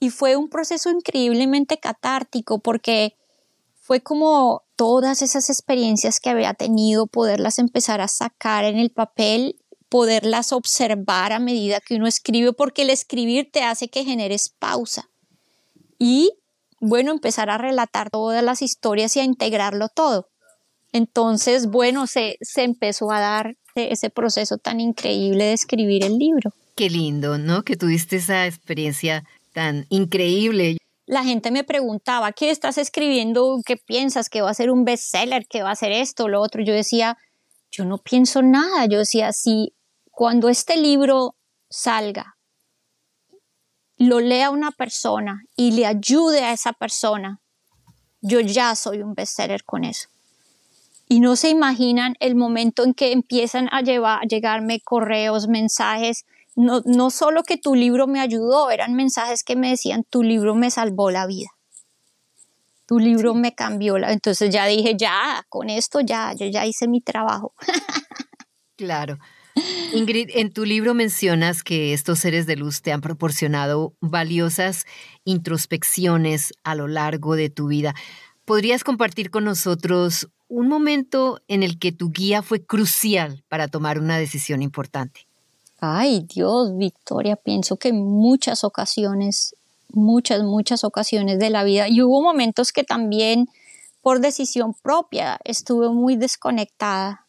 Y 0.00 0.10
fue 0.10 0.36
un 0.36 0.50
proceso 0.50 0.90
increíblemente 0.90 1.78
catártico 1.78 2.58
porque 2.58 3.16
fue 3.80 4.00
como 4.00 4.62
todas 4.76 5.22
esas 5.22 5.48
experiencias 5.50 6.20
que 6.20 6.30
había 6.30 6.54
tenido, 6.54 7.06
poderlas 7.06 7.58
empezar 7.58 8.00
a 8.00 8.08
sacar 8.08 8.64
en 8.64 8.78
el 8.78 8.90
papel, 8.90 9.56
poderlas 9.94 10.52
observar 10.52 11.32
a 11.32 11.38
medida 11.38 11.78
que 11.78 11.94
uno 11.94 12.08
escribe, 12.08 12.52
porque 12.52 12.82
el 12.82 12.90
escribir 12.90 13.48
te 13.52 13.62
hace 13.62 13.86
que 13.86 14.04
generes 14.04 14.52
pausa. 14.58 15.08
Y 16.00 16.32
bueno, 16.80 17.12
empezar 17.12 17.48
a 17.48 17.58
relatar 17.58 18.10
todas 18.10 18.42
las 18.42 18.60
historias 18.60 19.14
y 19.14 19.20
a 19.20 19.24
integrarlo 19.24 19.86
todo. 19.88 20.26
Entonces, 20.90 21.68
bueno, 21.68 22.08
se, 22.08 22.38
se 22.40 22.64
empezó 22.64 23.12
a 23.12 23.20
dar 23.20 23.54
ese 23.76 24.10
proceso 24.10 24.58
tan 24.58 24.80
increíble 24.80 25.44
de 25.44 25.52
escribir 25.52 26.02
el 26.02 26.18
libro. 26.18 26.50
Qué 26.74 26.90
lindo, 26.90 27.38
¿no? 27.38 27.62
Que 27.62 27.76
tuviste 27.76 28.16
esa 28.16 28.48
experiencia 28.48 29.22
tan 29.52 29.86
increíble. 29.90 30.76
La 31.06 31.22
gente 31.22 31.52
me 31.52 31.62
preguntaba, 31.62 32.32
¿qué 32.32 32.50
estás 32.50 32.78
escribiendo? 32.78 33.60
¿Qué 33.64 33.76
piensas? 33.76 34.28
¿Que 34.28 34.42
va 34.42 34.50
a 34.50 34.54
ser 34.54 34.72
un 34.72 34.84
bestseller? 34.84 35.46
¿Que 35.48 35.62
va 35.62 35.70
a 35.70 35.76
ser 35.76 35.92
esto, 35.92 36.26
lo 36.26 36.40
otro? 36.40 36.64
Yo 36.64 36.74
decía, 36.74 37.16
yo 37.70 37.84
no 37.84 37.98
pienso 37.98 38.42
nada. 38.42 38.86
Yo 38.86 38.98
decía, 38.98 39.32
si 39.32 39.72
cuando 40.14 40.48
este 40.48 40.76
libro 40.76 41.34
salga 41.68 42.34
lo 43.96 44.20
lea 44.20 44.50
una 44.50 44.70
persona 44.70 45.44
y 45.56 45.72
le 45.72 45.86
ayude 45.86 46.40
a 46.40 46.52
esa 46.52 46.72
persona, 46.72 47.40
yo 48.20 48.40
ya 48.40 48.74
soy 48.74 49.02
un 49.02 49.14
bestseller 49.14 49.64
con 49.64 49.84
eso. 49.84 50.08
Y 51.08 51.20
no 51.20 51.36
se 51.36 51.50
imaginan 51.50 52.16
el 52.20 52.34
momento 52.34 52.82
en 52.82 52.94
que 52.94 53.12
empiezan 53.12 53.68
a, 53.70 53.82
llevar, 53.82 54.20
a 54.22 54.26
llegarme 54.26 54.80
correos, 54.80 55.48
mensajes, 55.48 56.24
no, 56.56 56.80
no 56.86 57.10
solo 57.10 57.42
que 57.42 57.56
tu 57.56 57.74
libro 57.74 58.06
me 58.06 58.20
ayudó, 58.20 58.70
eran 58.70 58.94
mensajes 58.94 59.44
que 59.44 59.56
me 59.56 59.70
decían, 59.70 60.04
tu 60.04 60.22
libro 60.22 60.54
me 60.54 60.70
salvó 60.70 61.10
la 61.10 61.26
vida. 61.26 61.50
Tu 62.86 62.98
libro 62.98 63.34
me 63.34 63.54
cambió 63.54 63.98
la... 63.98 64.12
Entonces 64.12 64.50
ya 64.50 64.66
dije, 64.66 64.96
ya, 64.96 65.44
con 65.48 65.70
esto 65.70 66.00
ya, 66.00 66.32
yo 66.34 66.46
ya 66.46 66.66
hice 66.66 66.88
mi 66.88 67.00
trabajo. 67.00 67.54
claro. 68.76 69.18
Ingrid, 69.92 70.30
en 70.34 70.52
tu 70.52 70.64
libro 70.64 70.94
mencionas 70.94 71.62
que 71.62 71.92
estos 71.92 72.18
seres 72.18 72.46
de 72.46 72.56
luz 72.56 72.82
te 72.82 72.92
han 72.92 73.00
proporcionado 73.00 73.94
valiosas 74.00 74.86
introspecciones 75.24 76.52
a 76.64 76.74
lo 76.74 76.88
largo 76.88 77.36
de 77.36 77.50
tu 77.50 77.68
vida. 77.68 77.94
¿Podrías 78.44 78.82
compartir 78.82 79.30
con 79.30 79.44
nosotros 79.44 80.28
un 80.48 80.68
momento 80.68 81.40
en 81.48 81.62
el 81.62 81.78
que 81.78 81.92
tu 81.92 82.10
guía 82.10 82.42
fue 82.42 82.64
crucial 82.64 83.44
para 83.48 83.68
tomar 83.68 83.98
una 83.98 84.18
decisión 84.18 84.62
importante? 84.62 85.26
Ay, 85.80 86.26
Dios, 86.28 86.76
Victoria, 86.76 87.36
pienso 87.36 87.76
que 87.76 87.92
muchas 87.92 88.64
ocasiones, 88.64 89.54
muchas, 89.90 90.42
muchas 90.42 90.82
ocasiones 90.82 91.38
de 91.38 91.50
la 91.50 91.62
vida, 91.62 91.88
y 91.88 92.02
hubo 92.02 92.22
momentos 92.22 92.72
que 92.72 92.84
también 92.84 93.48
por 94.02 94.20
decisión 94.20 94.74
propia 94.74 95.38
estuve 95.44 95.88
muy 95.88 96.16
desconectada 96.16 97.23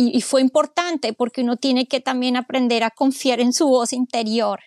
y, 0.00 0.20
fue 0.22 0.40
importante 0.40 1.12
porque 1.12 1.42
uno 1.42 1.56
tiene 1.56 1.86
que 1.86 2.00
también 2.00 2.36
aprender 2.36 2.84
a 2.84 2.90
confiar 2.90 3.40
en 3.40 3.52
su 3.52 3.68
voz 3.68 3.92
interior. 3.92 4.60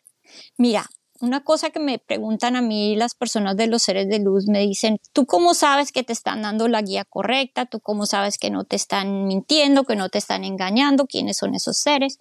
Mira, 0.57 0.89
una 1.19 1.43
cosa 1.43 1.69
que 1.69 1.79
me 1.79 1.99
preguntan 1.99 2.55
a 2.55 2.61
mí 2.61 2.95
las 2.95 3.15
personas 3.15 3.55
de 3.55 3.67
los 3.67 3.83
seres 3.83 4.09
de 4.09 4.19
luz, 4.19 4.47
me 4.47 4.59
dicen, 4.59 4.97
¿tú 5.13 5.25
cómo 5.25 5.53
sabes 5.53 5.91
que 5.91 6.03
te 6.03 6.13
están 6.13 6.41
dando 6.41 6.67
la 6.67 6.81
guía 6.81 7.05
correcta? 7.05 7.65
¿Tú 7.65 7.79
cómo 7.79 8.05
sabes 8.05 8.37
que 8.37 8.49
no 8.49 8.65
te 8.65 8.75
están 8.75 9.25
mintiendo, 9.25 9.85
que 9.85 9.95
no 9.95 10.09
te 10.09 10.17
están 10.17 10.43
engañando? 10.43 11.05
¿Quiénes 11.05 11.37
son 11.37 11.55
esos 11.55 11.77
seres? 11.77 12.17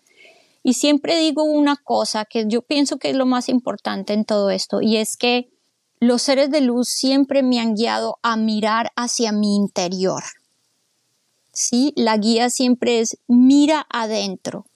Y 0.63 0.75
siempre 0.75 1.19
digo 1.19 1.43
una 1.43 1.77
cosa 1.77 2.25
que 2.25 2.45
yo 2.47 2.63
pienso 2.63 2.99
que 2.99 3.11
es 3.11 3.17
lo 3.17 3.27
más 3.27 3.49
importante 3.49 4.13
en 4.13 4.25
todo 4.25 4.51
esto, 4.51 4.81
y 4.81 4.97
es 4.97 5.17
que 5.17 5.51
los 5.99 6.23
seres 6.23 6.51
de 6.51 6.61
luz 6.61 6.89
siempre 6.89 7.43
me 7.43 7.61
han 7.61 7.75
guiado 7.75 8.19
a 8.23 8.37
mirar 8.37 8.93
hacia 8.97 9.33
mi 9.33 9.57
interior. 9.57 10.23
¿Sí? 11.53 11.93
La 11.97 12.17
guía 12.17 12.51
siempre 12.51 13.01
es 13.01 13.19
mira 13.29 13.87
adentro, 13.91 14.67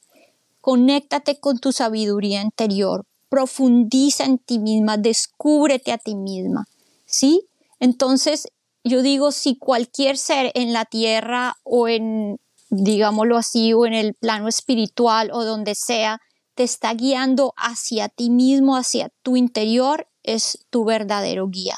conéctate 0.61 1.41
con 1.41 1.59
tu 1.59 1.73
sabiduría 1.73 2.43
interior, 2.43 3.05
profundiza 3.29 4.25
en 4.25 4.39
ti 4.39 4.59
misma, 4.59 4.97
descúbrete 4.97 5.93
a 5.93 5.99
ti 5.99 6.15
misma, 6.15 6.67
¿sí? 7.05 7.47
Entonces, 7.81 8.49
yo 8.85 9.03
digo, 9.03 9.33
si 9.33 9.57
cualquier 9.57 10.17
ser 10.17 10.53
en 10.55 10.73
la 10.73 10.85
tierra 10.85 11.57
o 11.65 11.89
en, 11.89 12.39
digámoslo 12.71 13.37
así, 13.37 13.73
o 13.73 13.85
en 13.87 13.95
el 13.95 14.15
plano 14.15 14.49
espiritual 14.49 15.31
o 15.33 15.45
donde 15.45 15.75
sea, 15.75 16.21
te 16.55 16.63
está 16.63 16.95
guiando 16.95 17.53
hacia 17.57 18.09
ti 18.09 18.31
mismo, 18.31 18.77
hacia 18.77 19.11
tu 19.23 19.37
interior, 19.37 20.09
es 20.23 20.67
tu 20.71 20.85
verdadero 20.85 21.49
guía. 21.49 21.77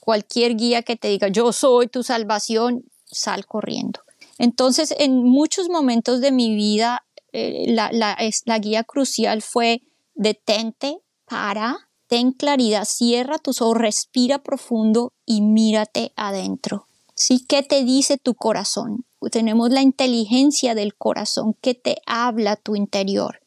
Cualquier 0.00 0.56
guía 0.56 0.82
que 0.82 0.96
te 0.96 1.08
diga, 1.08 1.28
yo 1.28 1.52
soy 1.52 1.86
tu 1.88 2.02
salvación, 2.02 2.84
sal 3.10 3.46
corriendo. 3.46 4.00
Entonces, 4.38 4.94
en 4.98 5.24
muchos 5.24 5.68
momentos 5.68 6.20
de 6.20 6.32
mi 6.32 6.54
vida, 6.54 7.04
eh, 7.32 7.66
la, 7.68 7.90
la, 7.92 8.58
guía 8.58 8.84
crucial 8.84 9.42
fue 9.42 9.82
detente, 10.14 10.98
para, 11.24 11.88
ten 12.06 12.32
claridad, 12.32 12.84
cierra 12.84 13.38
tus 13.38 13.60
ojos, 13.60 13.76
respira 13.78 14.38
profundo 14.38 15.12
y 15.26 15.42
mírate 15.42 16.12
adentro. 16.16 16.86
¿Sí? 17.14 17.44
¿Qué 17.46 17.62
te 17.62 17.84
dice 17.84 18.16
tu 18.16 18.34
corazón? 18.34 19.04
Tenemos 19.30 19.70
la 19.70 19.82
inteligencia 19.82 20.74
del 20.74 20.94
corazón 20.94 21.54
que 21.60 21.74
te 21.74 21.98
habla 22.06 22.56
tu 22.56 22.76
interior. 22.76 23.40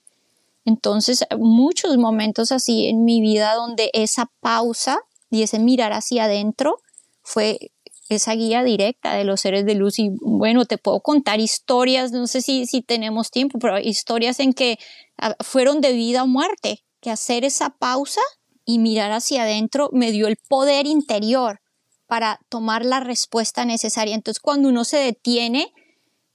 Entonces, 0.65 1.25
muchos 1.39 1.97
momentos 1.97 2.51
así 2.51 2.87
en 2.87 3.03
mi 3.03 3.21
vida 3.21 3.55
donde 3.55 3.89
esa 3.93 4.29
pausa 4.41 4.99
y 5.31 5.43
ese 5.43 5.57
mirar 5.57 5.93
hacia 5.93 6.25
adentro 6.25 6.79
fue 7.23 7.71
esa 8.15 8.33
guía 8.33 8.63
directa 8.63 9.15
de 9.15 9.23
los 9.23 9.41
seres 9.41 9.65
de 9.65 9.75
luz. 9.75 9.99
Y 9.99 10.11
bueno, 10.21 10.65
te 10.65 10.77
puedo 10.77 11.01
contar 11.01 11.39
historias, 11.39 12.11
no 12.11 12.27
sé 12.27 12.41
si, 12.41 12.65
si 12.65 12.81
tenemos 12.81 13.31
tiempo, 13.31 13.59
pero 13.59 13.79
historias 13.79 14.39
en 14.39 14.53
que 14.53 14.77
ah, 15.17 15.35
fueron 15.39 15.81
de 15.81 15.93
vida 15.93 16.23
o 16.23 16.27
muerte, 16.27 16.83
que 16.99 17.11
hacer 17.11 17.43
esa 17.43 17.71
pausa 17.71 18.21
y 18.65 18.79
mirar 18.79 19.11
hacia 19.11 19.43
adentro 19.43 19.89
me 19.91 20.11
dio 20.11 20.27
el 20.27 20.37
poder 20.47 20.85
interior 20.85 21.61
para 22.07 22.39
tomar 22.49 22.85
la 22.85 22.99
respuesta 22.99 23.65
necesaria. 23.65 24.15
Entonces, 24.15 24.41
cuando 24.41 24.69
uno 24.69 24.83
se 24.83 24.97
detiene, 24.97 25.73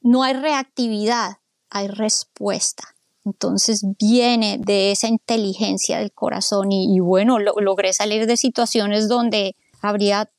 no 0.00 0.22
hay 0.22 0.34
reactividad, 0.34 1.38
hay 1.68 1.88
respuesta. 1.88 2.96
Entonces 3.26 3.84
viene 3.98 4.56
de 4.58 4.92
esa 4.92 5.08
inteligencia 5.08 5.98
del 5.98 6.12
corazón 6.12 6.70
y, 6.70 7.00
bueno, 7.00 7.40
logré 7.40 7.92
salir 7.92 8.26
de 8.26 8.36
situaciones 8.36 9.08
donde 9.08 9.56
habría 9.82 10.30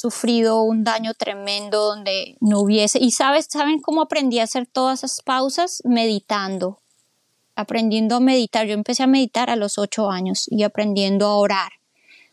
sufrido 0.00 0.62
un 0.62 0.82
daño 0.82 1.12
tremendo 1.12 1.84
donde 1.84 2.38
no 2.40 2.60
hubiese. 2.60 2.98
Y 2.98 3.10
sabes, 3.10 3.46
¿saben 3.50 3.80
cómo 3.80 4.00
aprendí 4.00 4.38
a 4.38 4.44
hacer 4.44 4.66
todas 4.66 5.04
esas 5.04 5.20
pausas? 5.22 5.82
Meditando, 5.84 6.80
aprendiendo 7.54 8.16
a 8.16 8.20
meditar. 8.20 8.66
Yo 8.66 8.72
empecé 8.72 9.02
a 9.02 9.06
meditar 9.06 9.50
a 9.50 9.56
los 9.56 9.76
ocho 9.76 10.10
años 10.10 10.46
y 10.48 10.62
aprendiendo 10.62 11.26
a 11.26 11.36
orar. 11.36 11.72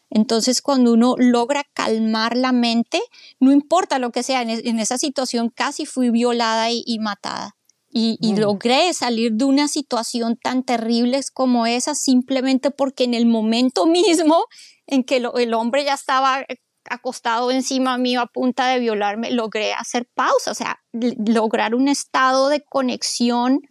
Entonces, 0.10 0.62
cuando 0.62 0.94
uno 0.94 1.16
logra 1.18 1.66
calmar 1.74 2.38
la 2.38 2.54
mente, 2.54 3.02
no 3.42 3.52
importa 3.52 4.00
lo 4.00 4.12
que 4.12 4.24
sea, 4.24 4.44
en, 4.44 4.80
esa 4.80 4.98
situación 4.98 5.50
casi 5.50 5.86
fui 5.86 6.10
violada 6.10 6.70
y, 6.72 7.00
matada. 7.00 7.58
Y, 7.90 8.18
mm. 8.22 8.38
logré 8.40 8.94
salir 8.94 9.34
de 9.34 9.44
una 9.44 9.68
situación 9.68 10.38
tan 10.42 10.64
terrible 10.64 11.20
como 11.34 11.66
esa 11.66 11.96
simplemente 11.96 12.72
porque 12.72 13.04
en 13.04 13.14
el 13.14 13.26
momento 13.26 13.86
mismo 13.86 14.46
en 14.86 15.04
que 15.04 15.18
el 15.18 15.54
hombre 15.54 15.84
ya 15.84 15.96
estaba 15.96 16.46
acostado 16.90 17.52
encima 17.52 17.98
mío 17.98 18.22
a 18.22 18.28
punta 18.28 18.68
de 18.68 18.80
violarme, 18.80 19.32
logré 19.32 19.74
hacer 19.74 20.08
pausa, 20.14 20.52
o 20.52 20.54
sea, 20.54 20.80
lograr 20.94 21.76
un 21.76 21.88
estado 21.88 22.50
de 22.50 22.62
conexión 22.62 23.62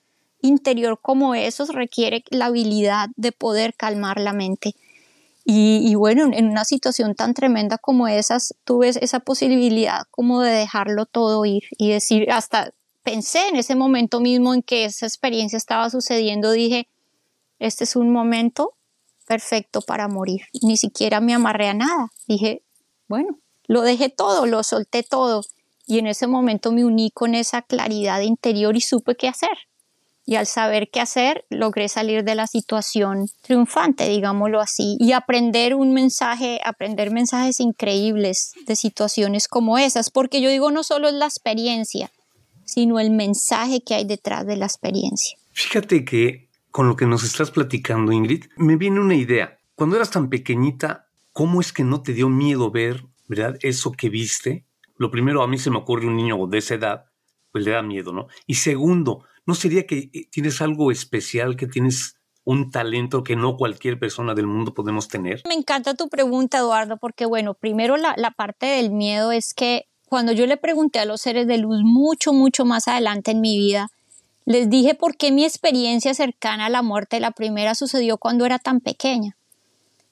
interior 0.41 0.99
como 1.01 1.35
esos 1.35 1.71
requiere 1.71 2.25
la 2.31 2.47
habilidad 2.47 3.09
de 3.17 3.33
poder 3.33 3.75
calmar 3.75 4.21
la 4.21 4.33
mente. 4.33 4.75
Y, 5.49 5.95
bueno, 5.95 6.29
en 6.33 6.49
una 6.49 6.65
situación 6.65 7.15
tan 7.15 7.33
tremenda 7.33 7.79
como 7.79 8.09
esas, 8.09 8.53
tuve 8.65 8.89
esa 8.89 9.21
posibilidad 9.21 10.03
como 10.11 10.41
de 10.41 10.51
dejarlo 10.51 11.07
todo 11.07 11.45
ir 11.45 11.63
y 11.79 11.89
decir, 11.89 12.33
hasta 12.33 12.73
pensé 13.05 13.47
en 13.47 13.55
ese 13.55 13.77
momento 13.77 14.19
mismo 14.19 14.55
en 14.55 14.63
que 14.63 14.87
esa 14.87 15.07
experiencia 15.07 15.57
estaba 15.57 15.89
sucediendo, 15.89 16.51
dije, 16.51 16.89
este 17.61 17.85
es 17.85 17.95
un 17.95 18.11
momento 18.11 18.73
perfecto 19.25 19.83
para 19.83 20.09
morir. 20.09 20.43
Ni 20.63 20.77
siquiera 20.77 21.21
me 21.21 21.33
amarré 21.33 21.69
a 21.69 21.75
nada. 21.75 22.09
Dije, 22.27 22.63
bueno, 23.09 23.39
lo 23.67 23.83
dejé 23.83 24.09
todo, 24.09 24.47
lo 24.47 24.63
solté 24.63 25.03
todo 25.03 25.43
y 25.87 25.99
en 25.99 26.07
ese 26.09 26.27
momento 26.27 26.73
me 26.73 26.85
uní 26.85 27.11
con 27.11 27.35
esa 27.35 27.63
claridad 27.63 28.21
interior 28.21 28.77
y 28.77 28.81
supe 28.81 29.15
qué 29.17 29.29
hacer. 29.29 29.57
y 30.29 30.35
al 30.35 30.49
saber 30.49 30.91
qué 30.91 31.01
hacer, 31.01 31.45
logré 31.51 31.89
salir 31.89 32.25
de 32.25 32.35
la 32.35 32.49
situación 32.49 33.29
triunfante, 33.43 34.09
digámoslo 34.09 34.61
así, 34.61 34.97
y 34.99 35.13
aprender 35.13 35.77
un 35.77 35.95
mensaje, 35.95 36.59
aprender 36.65 37.13
mensajes 37.13 37.61
increíbles 37.61 38.51
de 38.67 38.75
situaciones 38.75 39.47
como 39.47 39.79
esas, 39.79 40.11
porque 40.11 40.41
yo 40.41 40.51
digo 40.51 40.73
no 40.73 40.83
solo 40.83 41.07
es 41.07 41.15
la 41.15 41.27
experiencia, 41.27 42.11
sino 42.65 42.99
el 42.99 43.13
mensaje 43.13 43.83
que 43.83 43.95
hay 43.95 44.05
detrás 44.05 44.45
de 44.47 44.57
la 44.57 44.67
experiencia. 44.67 45.39
Fíjate 45.53 46.05
que 46.05 46.49
con 46.73 46.89
lo 46.89 46.97
que 46.97 47.07
nos 47.07 47.23
estás 47.23 47.53
platicando, 47.53 48.11
Ingrid, 48.11 48.47
me 48.57 48.75
viene 48.75 48.99
una 48.99 49.15
idea. 49.15 49.59
Cuando 49.77 49.95
eras 49.95 50.11
tan 50.11 50.29
pequeñita, 50.29 51.06
¿cómo 51.37 51.61
es 51.61 51.71
que 51.71 51.85
no 51.85 52.03
te 52.03 52.15
dio 52.15 52.31
miedo 52.31 52.71
ver, 52.71 53.05
verdad, 53.29 53.59
eso 53.61 53.93
que 53.93 54.09
viste? 54.09 54.65
Lo 54.97 55.11
primero, 55.11 55.43
a 55.43 55.47
mí 55.47 55.59
se 55.59 55.71
me 55.71 55.77
ocurre 55.77 56.07
un 56.07 56.17
niño 56.17 56.47
de 56.47 56.57
esa 56.57 56.77
edad, 56.77 57.05
pues 57.53 57.63
le 57.63 57.73
da 57.73 57.83
miedo, 57.83 58.11
¿no? 58.15 58.29
Y 58.47 58.55
segundo, 58.55 59.23
¿no 59.45 59.55
sería 59.55 59.87
que 59.87 60.09
eh, 60.15 60.29
tienes 60.31 60.63
algo 60.63 60.91
especial, 60.91 61.55
que 61.57 61.67
tienes 61.67 62.17
un 62.45 62.71
talento 62.71 63.23
que 63.23 63.37
no 63.37 63.59
cualquier 63.59 63.99
persona 63.99 64.35
del 64.35 64.47
mundo 64.47 64.73
podemos 64.73 65.09
tener? 65.09 65.43
Me 65.47 65.55
encanta 65.55 65.93
tu 65.93 66.09
pregunta, 66.09 66.57
Eduardo, 66.57 66.97
porque 66.97 67.27
bueno, 67.27 67.53
primero 67.53 67.99
la, 67.99 68.15
la 68.17 68.31
parte 68.31 68.65
del 68.65 68.91
miedo 68.91 69.31
es 69.31 69.53
que 69.53 69.89
cuando 70.09 70.33
yo 70.33 70.47
le 70.47 70.57
pregunté 70.57 71.01
a 71.01 71.05
los 71.05 71.21
seres 71.21 71.47
de 71.47 71.59
luz 71.59 71.83
mucho, 71.85 72.33
mucho 72.33 72.65
más 72.65 72.89
adelante 72.89 73.33
en 73.33 73.43
mi 73.43 73.59
vida, 73.59 73.89
les 74.47 74.71
dije 74.71 74.95
por 74.95 75.19
qué 75.19 75.33
mi 75.33 75.45
experiencia 75.45 76.15
cercana 76.15 76.67
a 76.67 76.71
la 76.71 76.81
muerte, 76.81 77.21
la 77.21 77.33
primera, 77.33 77.75
sucedió 77.75 78.17
cuando 78.17 78.47
era 78.47 78.59
tan 78.59 78.81
pequeña. 78.81 79.36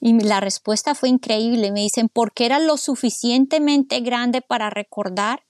Y 0.00 0.12
la 0.20 0.40
respuesta 0.40 0.94
fue 0.94 1.08
increíble. 1.08 1.72
Me 1.72 1.80
dicen, 1.80 2.08
porque 2.12 2.46
era 2.46 2.58
lo 2.58 2.76
suficientemente 2.76 4.00
grande 4.00 4.42
para 4.42 4.70
recordar 4.70 5.44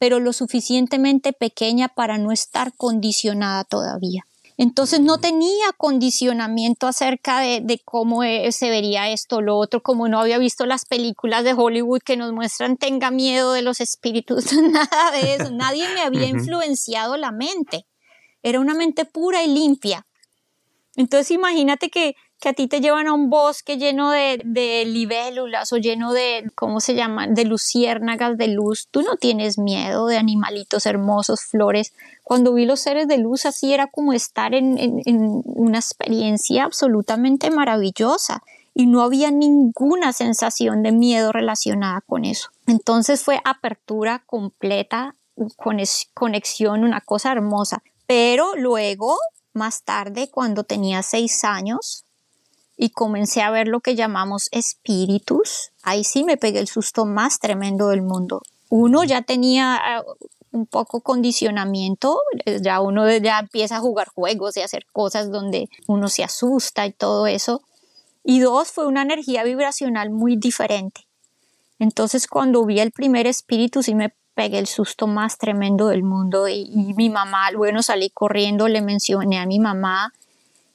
pero 0.00 0.18
lo 0.18 0.32
suficientemente 0.32 1.34
pequeña 1.34 1.88
para 1.88 2.16
no 2.16 2.32
estar 2.32 2.74
condicionada 2.74 3.64
todavía. 3.64 4.22
Entonces 4.56 5.00
no 5.00 5.18
tenía 5.18 5.72
condicionamiento 5.76 6.86
acerca 6.86 7.40
de, 7.40 7.82
cómo 7.84 8.24
eh, 8.24 8.50
se 8.50 8.70
vería 8.70 9.10
esto, 9.10 9.42
lo 9.42 9.58
otro, 9.58 9.82
como 9.82 10.08
no 10.08 10.18
había 10.18 10.38
visto 10.38 10.64
las 10.64 10.86
películas 10.86 11.44
de 11.44 11.52
Hollywood 11.52 12.00
que 12.02 12.16
nos 12.16 12.32
muestran 12.32 12.78
tenga 12.78 13.10
miedo 13.10 13.52
de 13.52 13.60
los 13.60 13.80
espíritus, 13.80 14.52
nada 14.62 15.10
de 15.12 15.34
eso, 15.34 15.50
nadie 15.50 15.86
me 15.92 16.00
había 16.00 16.28
influenciado 16.28 17.18
la 17.18 17.30
mente, 17.30 17.86
era 18.42 18.58
una 18.58 18.74
mente 18.74 19.04
pura 19.04 19.42
y 19.42 19.48
limpia. 19.48 20.06
Entonces 20.96 21.30
imagínate 21.30 21.90
que 21.90 22.16
que 22.40 22.48
a 22.48 22.52
ti 22.54 22.66
te 22.66 22.80
llevan 22.80 23.06
a 23.06 23.12
un 23.12 23.28
bosque 23.28 23.76
lleno 23.76 24.10
de, 24.10 24.84
libélulas 24.86 25.72
o 25.72 25.76
lleno 25.76 26.12
de, 26.12 26.50
¿cómo 26.54 26.80
se 26.80 26.94
llaman?, 26.94 27.34
de 27.34 27.44
luciérnagas 27.44 28.38
de 28.38 28.48
luz. 28.48 28.88
Tú 28.90 29.02
no 29.02 29.16
tienes 29.16 29.58
miedo 29.58 30.06
de 30.06 30.16
animalitos 30.16 30.86
hermosos, 30.86 31.42
flores. 31.42 31.92
Cuando 32.24 32.54
vi 32.54 32.64
los 32.64 32.80
seres 32.80 33.06
de 33.08 33.18
luz 33.18 33.44
así 33.44 33.74
era 33.74 33.88
como 33.88 34.14
estar 34.14 34.54
en, 34.54 34.78
en, 34.78 35.02
en 35.04 35.42
una 35.44 35.78
experiencia 35.78 36.64
absolutamente 36.64 37.50
maravillosa 37.50 38.42
y 38.72 38.86
no 38.86 39.02
había 39.02 39.30
ninguna 39.30 40.14
sensación 40.14 40.82
de 40.82 40.92
miedo 40.92 41.32
relacionada 41.32 42.00
con 42.00 42.24
eso. 42.24 42.48
Entonces 42.66 43.22
fue 43.22 43.40
apertura 43.44 44.22
completa, 44.24 45.14
conexión, 46.14 46.84
una 46.84 47.00
cosa 47.00 47.32
hermosa. 47.32 47.82
Pero 48.06 48.54
luego, 48.56 49.18
más 49.52 49.82
tarde, 49.82 50.30
cuando 50.30 50.64
tenía 50.64 51.02
seis 51.02 51.44
años, 51.44 52.04
y 52.82 52.88
comencé 52.88 53.42
a 53.42 53.50
ver 53.50 53.68
lo 53.68 53.80
que 53.80 53.94
llamamos 53.94 54.48
espíritus, 54.52 55.70
ahí 55.82 56.02
sí 56.02 56.24
me 56.24 56.38
pegué 56.38 56.60
el 56.60 56.66
susto 56.66 57.04
más 57.04 57.38
tremendo 57.38 57.88
del 57.88 58.00
mundo. 58.00 58.40
Uno 58.70 59.04
ya 59.04 59.20
tenía 59.20 59.76
ah, 59.76 60.02
un 60.50 60.64
poco 60.64 61.02
condicionamiento, 61.02 62.22
ya 62.62 62.80
uno 62.80 63.06
ya 63.18 63.40
empieza 63.40 63.76
a 63.76 63.80
jugar 63.80 64.08
juegos 64.08 64.56
y 64.56 64.62
hacer 64.62 64.86
cosas 64.92 65.30
donde 65.30 65.68
uno 65.88 66.08
se 66.08 66.24
asusta 66.24 66.86
y 66.86 66.92
todo 66.92 67.26
eso. 67.26 67.60
Y 68.24 68.40
dos, 68.40 68.70
fue 68.70 68.86
una 68.86 69.02
energía 69.02 69.44
vibracional 69.44 70.08
muy 70.08 70.36
diferente. 70.36 71.02
Entonces 71.78 72.26
cuando 72.26 72.64
vi 72.64 72.80
el 72.80 72.92
primer 72.92 73.26
espíritu 73.26 73.82
sí 73.82 73.94
me 73.94 74.14
pegué 74.32 74.58
el 74.58 74.66
susto 74.66 75.06
más 75.06 75.36
tremendo 75.36 75.88
del 75.88 76.02
mundo 76.02 76.48
y, 76.48 76.70
y 76.72 76.94
mi 76.94 77.10
mamá, 77.10 77.50
bueno, 77.54 77.82
salí 77.82 78.08
corriendo, 78.08 78.68
le 78.68 78.80
mencioné 78.80 79.38
a 79.38 79.44
mi 79.44 79.58
mamá, 79.58 80.14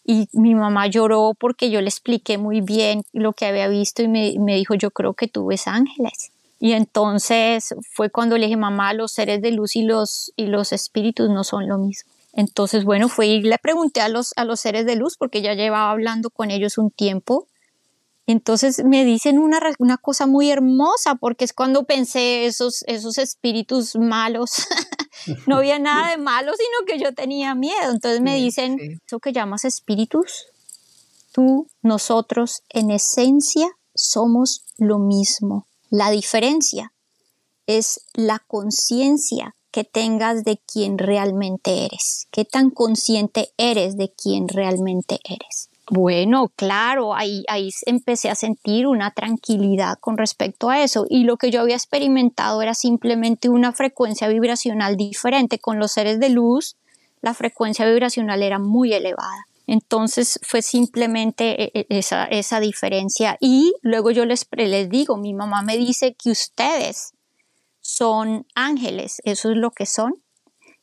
y 0.06 0.30
mi 0.34 0.54
mamá 0.54 0.88
lloró 0.88 1.34
porque 1.38 1.72
yo 1.72 1.82
le 1.82 1.90
expliqué 1.90 2.38
muy 2.38 2.62
bien 2.62 3.04
lo 3.12 3.34
que 3.34 3.48
había 3.48 3.68
visto 3.68 4.04
y 4.04 4.08
me, 4.08 4.56
dijo, 4.56 4.76
yo 4.76 4.92
creo 4.92 5.16
que 5.16 5.28
tú 5.28 5.48
ves 5.48 5.68
ángeles. 5.68 6.32
Y 6.60 6.74
entonces 6.74 7.74
fue 7.92 8.12
cuando 8.12 8.38
le 8.38 8.46
dije, 8.46 8.56
mamá, 8.56 8.94
los 8.94 9.12
seres 9.12 9.42
de 9.42 9.52
luz 9.52 9.76
y 9.76 9.82
los, 9.82 10.32
y 10.36 10.46
los 10.46 10.72
espíritus 10.74 11.30
no 11.30 11.44
son 11.44 11.68
lo 11.68 11.80
mismo. 11.80 12.12
Entonces, 12.34 12.84
bueno, 12.84 13.10
fui 13.10 13.28
y 13.28 13.42
le 13.42 13.58
pregunté 13.58 14.02
a 14.02 14.10
los, 14.10 14.34
a 14.36 14.46
los 14.46 14.60
seres 14.60 14.86
de 14.86 14.96
luz, 14.96 15.18
porque 15.18 15.42
ya 15.42 15.54
llevaba 15.54 15.90
hablando 15.90 16.30
con 16.30 16.52
ellos 16.52 16.78
un 16.78 16.92
tiempo, 16.92 17.48
entonces 18.28 18.84
me 18.84 19.06
dicen 19.06 19.38
una, 19.38 19.60
una, 19.78 19.98
cosa 19.98 20.26
muy 20.26 20.50
hermosa, 20.50 21.16
porque 21.16 21.46
es 21.46 21.54
cuando 21.54 21.84
pensé 21.84 22.46
esos, 22.46 22.84
esos 22.88 23.18
espíritus 23.20 23.96
malos. 23.96 24.52
no 25.48 25.58
había 25.58 25.78
nada 25.78 26.12
de 26.12 26.18
malo, 26.18 26.52
sino 26.54 26.88
que 26.88 27.04
yo 27.04 27.14
tenía 27.14 27.54
miedo. 27.54 27.92
Entonces 27.92 28.22
me 28.22 28.36
dicen, 28.36 29.00
¿eso 29.06 29.20
que 29.20 29.32
llamas 29.32 29.64
espíritus? 29.64 30.48
Tú, 31.32 31.68
nosotros, 31.84 32.64
en 32.70 32.90
esencia, 32.90 33.68
somos 33.94 34.66
lo 34.78 34.98
mismo. 34.98 35.68
La 35.90 36.10
diferencia 36.10 36.94
es 37.68 38.02
la 38.14 38.40
conciencia 38.40 39.56
que 39.72 39.84
tengas 39.84 40.44
de 40.44 40.62
quién 40.66 40.98
realmente 40.98 41.86
eres, 41.86 42.28
qué 42.32 42.46
tan 42.46 42.70
consciente 42.70 43.54
eres 43.58 43.98
de 43.98 44.14
quién 44.14 44.48
realmente 44.48 45.20
eres. 45.26 45.70
Bueno, 45.88 46.52
claro, 46.56 47.14
ahí, 47.14 47.44
ahí 47.48 47.70
empecé 47.86 48.30
a 48.30 48.36
sentir 48.36 48.88
una 48.88 49.12
tranquilidad 49.12 50.00
con 50.00 50.18
respecto 50.18 50.70
a 50.70 50.82
eso 50.82 51.06
y 51.08 51.26
lo 51.26 51.38
que 51.38 51.52
yo 51.52 51.62
había 51.62 51.76
experimentado 51.76 52.62
era 52.64 52.74
simplemente 52.74 53.50
una 53.50 53.72
frecuencia 53.72 54.28
vibracional 54.28 54.98
diferente. 54.98 55.60
Con 55.60 55.78
los 55.78 55.92
seres 55.92 56.20
de 56.20 56.30
luz, 56.30 56.76
la 57.22 57.36
frecuencia 57.36 57.86
vibracional 57.86 58.42
era 58.42 58.58
muy 58.58 58.94
elevada. 58.94 59.48
Entonces 59.68 60.40
fue 60.44 60.64
simplemente 60.64 61.64
e, 61.66 61.72
e, 61.74 61.86
esa, 61.90 62.26
esa 62.26 62.60
diferencia 62.60 63.38
y 63.40 63.74
luego 63.82 64.12
yo 64.12 64.26
les, 64.26 64.48
les 64.52 64.90
digo, 64.90 65.18
mi 65.18 65.34
mamá 65.34 65.62
me 65.62 65.78
dice 65.78 66.16
que 66.16 66.32
ustedes 66.32 67.14
son 67.82 68.48
ángeles, 68.56 69.22
eso 69.24 69.52
es 69.52 69.58
lo 69.58 69.70
que 69.70 69.86
son. 69.86 70.16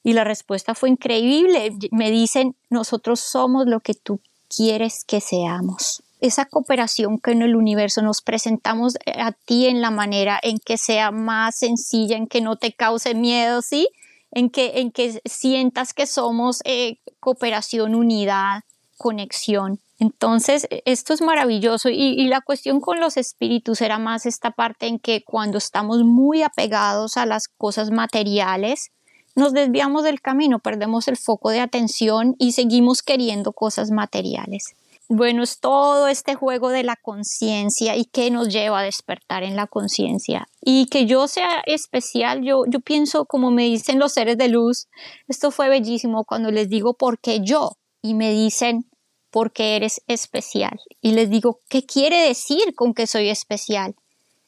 Y 0.05 0.15
la 0.15 0.25
respuesta 0.25 0.75
fue 0.75 0.91
increíble. 0.91 1.73
Me 1.93 2.11
dicen, 2.11 2.57
nosotros 2.71 3.21
somos 3.21 3.67
lo 3.67 3.81
que 3.81 3.95
tú 3.95 4.21
quieres 4.55 5.05
que 5.05 5.21
seamos. 5.21 6.03
Esa 6.21 6.45
cooperación 6.45 7.19
que 7.19 7.33
en 7.33 7.43
el 7.43 7.57
universo 7.57 8.03
nos 8.03 8.23
presentamos 8.23 8.95
eh, 9.07 9.21
a 9.21 9.33
ti 9.33 9.67
en 9.67 9.81
la 9.81 9.91
manera 9.91 10.38
en 10.43 10.59
que 10.59 10.77
sea 10.77 11.11
más 11.11 11.57
sencilla, 11.57 12.17
en 12.17 12.29
que 12.29 12.41
no 12.41 12.57
te 12.57 12.73
cause 12.73 13.15
miedo, 13.15 13.62
¿sí? 13.62 13.88
En 14.31 14.49
que, 14.51 14.81
en 14.81 14.93
que 14.93 15.21
sientas 15.25 15.93
que 15.93 16.07
somos 16.07 16.61
eh, 16.65 16.99
cooperación, 17.21 17.95
unidad, 17.95 18.62
conexión. 18.97 19.81
Entonces, 19.99 20.67
e, 20.71 20.83
esto 20.87 21.12
es 21.12 21.21
maravilloso 21.23 21.88
y, 21.88 21.95
y, 21.95 22.29
la 22.29 22.41
cuestión 22.41 22.81
con 22.81 23.01
los 23.01 23.17
espíritus 23.17 23.81
era 23.81 23.99
más 23.99 24.27
esta 24.27 24.53
parte 24.53 24.87
en 24.87 24.99
que 24.99 25.23
cuando 25.25 25.59
estamos 25.59 26.03
muy 26.05 26.43
apegados 26.43 27.17
a 27.17 27.27
las 27.27 27.49
cosas 27.49 27.91
materiales, 27.91 28.91
nos 29.35 29.53
desviamos 29.53 30.05
del 30.05 30.21
camino, 30.21 30.59
perdemos 30.59 31.09
el 31.09 31.16
foco 31.16 31.51
de 31.51 31.61
atención 31.61 32.35
y 32.38 32.53
seguimos 32.53 33.03
queriendo 33.03 33.53
cosas 33.53 33.90
materiales. 33.90 34.75
Bueno, 35.09 35.42
es 35.42 35.59
todo 35.59 36.09
este 36.09 36.35
juego 36.35 36.71
de 36.71 36.85
la 36.85 36.97
conciencia 36.97 37.97
y 37.97 38.05
que 38.07 38.31
nos 38.31 38.49
lleva 38.49 38.81
a 38.81 38.85
despertar 38.85 39.42
en 39.42 39.57
la 39.57 39.66
conciencia. 39.66 40.49
Y 40.62 40.87
que 40.87 41.07
yo 41.07 41.29
sea 41.29 41.62
especial, 41.66 42.42
yo, 42.42 42.64
yo 42.66 42.81
pienso, 42.81 43.27
como 43.27 43.51
me 43.51 43.64
dicen 43.64 43.99
los 43.99 44.12
seres 44.12 44.38
de 44.38 44.49
luz, 44.49 44.87
esto 45.29 45.51
fue 45.51 45.68
bellísimo 45.68 46.25
cuando 46.25 46.51
les 46.51 46.68
digo, 46.68 46.95
¿por 46.95 47.18
qué 47.18 47.40
yo? 47.40 47.77
Y 48.01 48.14
me 48.14 48.31
dicen, 48.31 48.87
porque 49.31 49.77
eres 49.77 50.03
especial. 50.07 50.81
Y 51.01 51.12
les 51.12 51.29
digo, 51.29 51.61
¿qué 51.68 51.85
quiere 51.85 52.27
decir 52.27 52.75
con 52.75 52.95
que 52.95 53.07
soy 53.07 53.29
especial? 53.29 53.95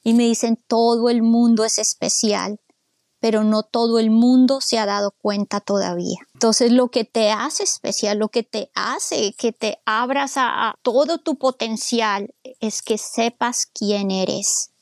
Y 0.02 0.14
me 0.14 0.24
dicen, 0.24 0.58
todo 0.66 1.10
el 1.10 1.22
mundo 1.22 1.64
es 1.64 1.78
especial 1.78 2.58
pero 3.24 3.42
no 3.42 3.62
todo 3.62 3.98
el 3.98 4.10
mundo 4.10 4.60
se 4.60 4.78
ha 4.78 4.84
dado 4.84 5.10
cuenta 5.10 5.60
todavía. 5.60 6.18
Entonces 6.34 6.70
lo 6.70 6.88
que 6.88 7.06
te 7.06 7.30
hace 7.30 7.62
especial, 7.62 8.18
lo 8.18 8.28
que 8.28 8.42
te 8.42 8.68
hace 8.74 9.32
que 9.32 9.50
te 9.50 9.78
abras 9.86 10.34
a, 10.36 10.74
todo 10.82 11.16
tu 11.16 11.36
potencial 11.36 12.34
es 12.60 12.82
que 12.82 12.98
sepas 12.98 13.64
quién 13.64 14.10
eres. 14.10 14.72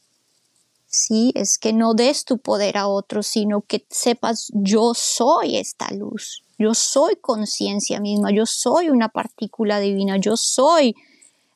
Sí, 0.89 1.31
es 1.37 1.57
que 1.57 1.73
no 1.73 1.95
des 1.95 2.25
tu 2.25 2.39
poder 2.39 2.79
a 2.79 2.89
otros, 2.89 3.29
sino 3.29 3.61
que 3.61 3.87
sepas 3.91 4.51
yo 4.53 4.93
soy 4.93 5.57
esta 5.57 5.93
luz, 5.93 6.43
yo 6.59 6.75
soy 6.75 7.15
conciencia 7.15 8.01
misma, 8.01 8.33
yo 8.33 8.45
soy 8.45 8.91
una 8.91 9.09
partícula 9.09 9.79
divina, 9.79 10.17
yo 10.17 10.37
soy 10.37 10.97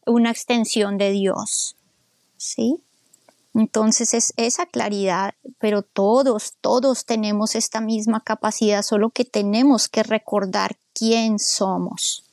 una 0.07 0.31
extensión 0.31 0.99
de 0.99 1.11
Dios. 1.11 1.75
¿Sí? 2.37 2.77
Entonces 3.57 4.13
es 4.13 4.35
esa 4.37 4.67
claridad, 4.67 5.35
pero 5.59 5.81
todos, 5.81 6.57
todos 6.61 7.07
tenemos 7.07 7.55
esta 7.55 7.81
misma 7.81 8.21
capacidad, 8.21 8.83
solo 8.83 9.09
que 9.09 9.25
tenemos 9.25 9.89
que 9.89 10.03
recordar 10.03 10.77
quién 10.93 11.39
somos. 11.39 12.25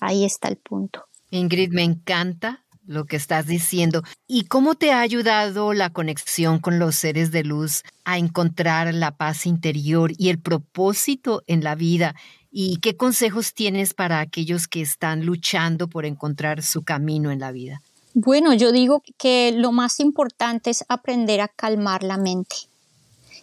Ahí 0.00 0.26
está 0.26 0.48
el 0.48 0.58
punto. 0.58 1.06
Ingrid, 1.30 1.72
me 1.72 1.82
encanta 1.82 2.66
lo 2.84 3.06
que 3.06 3.16
estás 3.16 3.46
diciendo. 3.46 4.02
¿Y 4.26 4.44
cómo 4.44 4.74
te 4.74 4.92
ha 4.92 5.00
ayudado 5.00 5.72
la 5.72 5.90
conexión 5.90 6.58
con 6.58 6.78
los 6.78 6.94
seres 6.94 7.32
de 7.32 7.42
luz 7.42 7.82
a 8.04 8.18
encontrar 8.18 8.92
la 8.92 9.16
paz 9.16 9.46
interior 9.46 10.12
y 10.18 10.28
el 10.28 10.38
propósito 10.38 11.42
en 11.46 11.64
la 11.64 11.74
vida? 11.74 12.14
¿Y 12.50 12.80
qué 12.80 12.98
consejos 12.98 13.54
tienes 13.54 13.94
para 13.94 14.20
aquellos 14.20 14.68
que 14.68 14.82
están 14.82 15.24
luchando 15.24 15.88
por 15.88 16.04
encontrar 16.04 16.62
su 16.62 16.82
camino 16.82 17.30
en 17.30 17.40
la 17.40 17.50
vida? 17.50 17.82
Bueno, 18.18 18.54
yo 18.54 18.72
digo 18.72 19.02
que 19.18 19.52
lo 19.54 19.72
más 19.72 20.00
importante 20.00 20.70
es 20.70 20.86
aprender 20.88 21.42
a 21.42 21.48
calmar 21.48 22.02
la 22.02 22.16
mente 22.16 22.56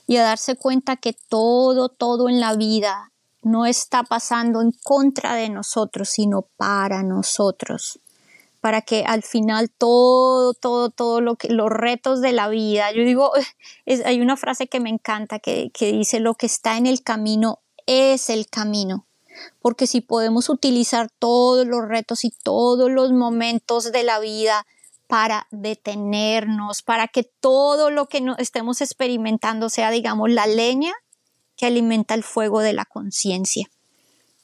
y 0.07 0.17
a 0.17 0.23
darse 0.23 0.55
cuenta 0.55 0.95
que 0.95 1.15
todo, 1.29 1.89
todo 1.89 2.27
en 2.27 2.39
la 2.39 2.55
vida 2.55 3.11
no 3.43 3.67
está 3.67 4.01
pasando 4.01 4.63
en 4.63 4.71
contra 4.71 5.35
de 5.35 5.49
nosotros, 5.49 6.09
sino 6.09 6.47
para 6.57 7.03
nosotros 7.03 7.99
para 8.61 8.81
que 8.81 9.03
al 9.05 9.21
final 9.21 9.69
todo, 9.69 10.53
todo, 10.53 10.89
todo 10.89 11.21
lo 11.21 11.35
que, 11.35 11.49
los 11.49 11.69
retos 11.69 12.21
de 12.21 12.31
la 12.31 12.47
vida, 12.47 12.91
yo 12.93 13.03
digo, 13.03 13.31
es, 13.85 14.03
hay 14.05 14.21
una 14.21 14.37
frase 14.37 14.65
que 14.65 14.79
me 14.79 14.89
encanta 14.89 15.37
que, 15.37 15.69
que 15.71 15.91
dice, 15.91 16.19
lo 16.19 16.33
que 16.33 16.47
está 16.47 16.77
en 16.77 16.87
el 16.87 17.03
camino 17.03 17.59
es 17.85 18.31
el 18.31 18.47
camino. 18.47 19.05
Porque 19.61 19.87
si 19.87 20.01
podemos 20.01 20.49
utilizar 20.49 21.09
todos 21.19 21.65
los 21.65 21.87
retos 21.87 22.23
y 22.23 22.31
todos 22.31 22.91
los 22.91 23.11
momentos 23.11 23.91
de 23.91 24.03
la 24.03 24.19
vida 24.19 24.65
para 25.07 25.47
detenernos, 25.51 26.81
para 26.81 27.07
que 27.07 27.23
todo 27.23 27.91
lo 27.91 28.07
que 28.07 28.21
no 28.21 28.35
estemos 28.37 28.81
experimentando 28.81 29.69
sea, 29.69 29.91
digamos, 29.91 30.29
la 30.29 30.47
leña 30.47 30.93
que 31.55 31.65
alimenta 31.65 32.13
el 32.13 32.23
fuego 32.23 32.61
de 32.61 32.73
la 32.73 32.85
conciencia. 32.85 33.69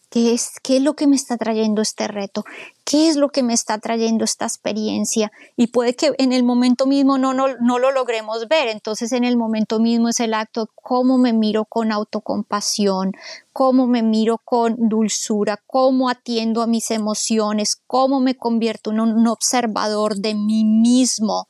¿Qué 0.10 0.34
es, 0.34 0.54
¿Qué 0.64 0.78
es 0.78 0.82
lo 0.82 0.96
que 0.96 1.06
me 1.06 1.16
está 1.16 1.38
trayendo 1.38 1.84
este 1.84 2.08
reto? 2.08 2.44
¿Qué 2.84 3.10
es 3.10 3.16
lo 3.16 3.30
que 3.30 3.44
me 3.44 3.54
está 3.54 3.78
trayendo 3.78 4.26
esta 4.26 4.46
experiencia? 4.46 5.32
Y 5.56 5.68
puede 5.68 5.96
que 5.96 6.14
en 6.18 6.34
el 6.34 6.44
momento 6.44 6.88
mismo 6.88 7.20
no, 7.20 7.36
no, 7.36 7.48
no 7.62 7.78
lo 7.78 7.92
logremos 7.92 8.48
ver. 8.48 8.70
Entonces 8.70 9.12
en 9.12 9.24
el 9.24 9.38
momento 9.38 9.80
mismo 9.80 10.10
es 10.10 10.20
el 10.20 10.34
acto, 10.34 10.68
cómo 10.74 11.20
me 11.20 11.32
miro 11.32 11.64
con 11.66 11.92
autocompasión, 11.92 13.12
cómo 13.54 13.86
me 13.86 14.02
miro 14.02 14.40
con 14.44 14.78
dulzura, 14.90 15.62
cómo 15.68 16.10
atiendo 16.10 16.64
a 16.64 16.68
mis 16.68 16.90
emociones, 16.90 17.80
cómo 17.86 18.20
me 18.20 18.36
convierto 18.36 18.90
en 18.90 19.02
un 19.02 19.28
observador 19.28 20.16
de 20.16 20.34
mí 20.34 20.66
mismo, 20.66 21.50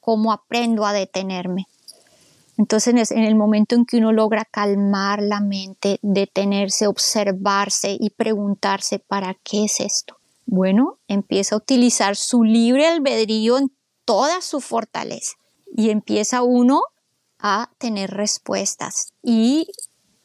cómo 0.00 0.32
aprendo 0.32 0.86
a 0.86 0.94
detenerme. 0.94 1.66
Entonces, 2.58 3.12
en 3.12 3.22
el 3.22 3.36
momento 3.36 3.76
en 3.76 3.86
que 3.86 3.98
uno 3.98 4.12
logra 4.12 4.44
calmar 4.44 5.22
la 5.22 5.40
mente, 5.40 6.00
detenerse, 6.02 6.88
observarse 6.88 7.96
y 7.98 8.10
preguntarse, 8.10 8.98
¿para 8.98 9.34
qué 9.44 9.64
es 9.64 9.78
esto? 9.78 10.16
Bueno, 10.44 10.98
empieza 11.06 11.54
a 11.54 11.58
utilizar 11.58 12.16
su 12.16 12.42
libre 12.42 12.88
albedrío 12.88 13.58
en 13.58 13.70
toda 14.04 14.40
su 14.40 14.60
fortaleza 14.60 15.36
y 15.72 15.90
empieza 15.90 16.42
uno 16.42 16.82
a 17.38 17.70
tener 17.78 18.10
respuestas 18.10 19.12
y 19.22 19.68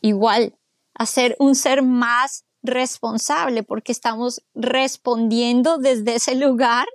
igual 0.01 0.57
a 0.95 1.05
ser 1.05 1.35
un 1.37 1.53
ser 1.53 1.83
más 1.83 2.45
responsable 2.63 3.61
porque 3.61 3.91
estamos 3.91 4.41
respondiendo 4.55 5.77
desde 5.77 6.15
ese 6.15 6.33
lugar 6.33 6.87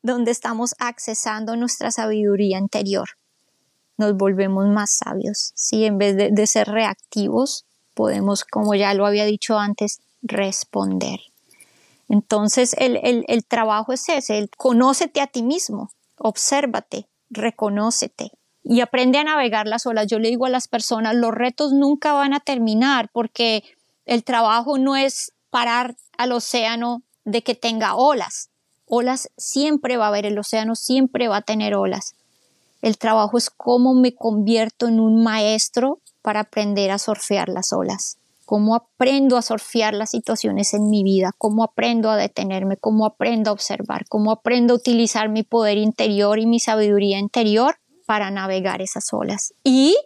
donde 0.00 0.30
estamos 0.30 0.74
accesando 0.78 1.56
nuestra 1.56 1.90
sabiduría 1.90 2.58
interior 2.58 3.08
nos 4.02 4.16
volvemos 4.16 4.66
más 4.66 4.90
sabios. 4.90 5.52
Si 5.54 5.84
en 5.84 5.96
vez 5.96 6.16
de, 6.16 6.46
ser 6.46 6.68
reactivos, 6.68 7.64
podemos, 7.94 8.44
como 8.44 8.74
ya 8.74 8.92
lo 8.94 9.06
había 9.06 9.24
dicho 9.24 9.58
antes, 9.58 10.00
responder. 10.22 11.20
Entonces, 12.08 12.74
el, 12.78 12.98
el, 13.26 13.44
trabajo 13.44 13.92
es 13.92 14.08
ese, 14.08 14.38
el 14.38 14.50
conócete 14.50 15.20
a 15.20 15.28
ti 15.28 15.42
mismo, 15.42 15.92
obsérvate, 16.18 17.06
reconócete 17.30 18.32
y 18.64 18.80
aprende 18.80 19.18
a 19.18 19.24
navegar 19.24 19.66
las 19.66 19.86
olas. 19.86 20.08
Yo 20.08 20.18
le 20.18 20.28
digo 20.28 20.46
a 20.46 20.50
las 20.50 20.68
personas, 20.68 21.14
los 21.14 21.32
retos 21.32 21.72
nunca 21.72 22.12
van 22.12 22.34
a 22.34 22.40
terminar 22.40 23.08
porque 23.12 23.62
el 24.04 24.24
trabajo 24.24 24.78
no 24.78 24.96
es 24.96 25.32
parar 25.50 25.96
al 26.18 26.32
océano 26.32 27.02
de 27.24 27.42
que 27.42 27.54
tenga 27.54 27.94
olas. 27.94 28.50
Olas 28.86 29.30
siempre 29.36 29.96
va 29.96 30.06
a 30.06 30.08
haber, 30.08 30.26
el 30.26 30.38
océano 30.38 30.74
siempre 30.74 31.28
va 31.28 31.38
a 31.38 31.42
tener 31.42 31.74
olas. 31.74 32.14
El 32.82 32.98
trabajo 32.98 33.38
es 33.38 33.48
cómo 33.48 33.94
me 33.94 34.12
convierto 34.12 34.88
en 34.88 34.98
un 34.98 35.22
maestro 35.22 36.00
para 36.20 36.40
aprender 36.40 36.90
a 36.90 36.98
surfear 36.98 37.48
las 37.48 37.72
olas, 37.72 38.18
cómo 38.44 38.74
aprendo 38.74 39.36
a 39.36 39.42
surfear 39.42 39.94
las 39.94 40.10
situaciones 40.10 40.74
en 40.74 40.90
mi 40.90 41.04
vida, 41.04 41.30
cómo 41.38 41.62
aprendo 41.62 42.10
a 42.10 42.16
detenerme, 42.16 42.76
cómo 42.76 43.06
aprendo 43.06 43.50
a 43.50 43.52
observar, 43.52 44.04
cómo 44.08 44.32
aprendo 44.32 44.74
a 44.74 44.76
utilizar 44.76 45.28
mi 45.28 45.44
poder 45.44 45.78
interior 45.78 46.40
y 46.40 46.46
mi 46.46 46.58
sabiduría 46.58 47.20
interior 47.20 47.76
para 48.04 48.32
navegar 48.32 48.82
esas 48.82 49.12
olas. 49.12 49.54
Y 49.62 49.96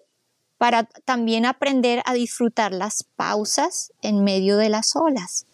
para 0.58 0.84
también 1.06 1.46
aprender 1.46 2.02
a 2.04 2.12
disfrutar 2.12 2.72
las 2.72 3.04
pausas 3.16 3.92
en 4.02 4.22
medio 4.22 4.58
de 4.58 4.68
las 4.68 4.96
olas. 4.96 5.46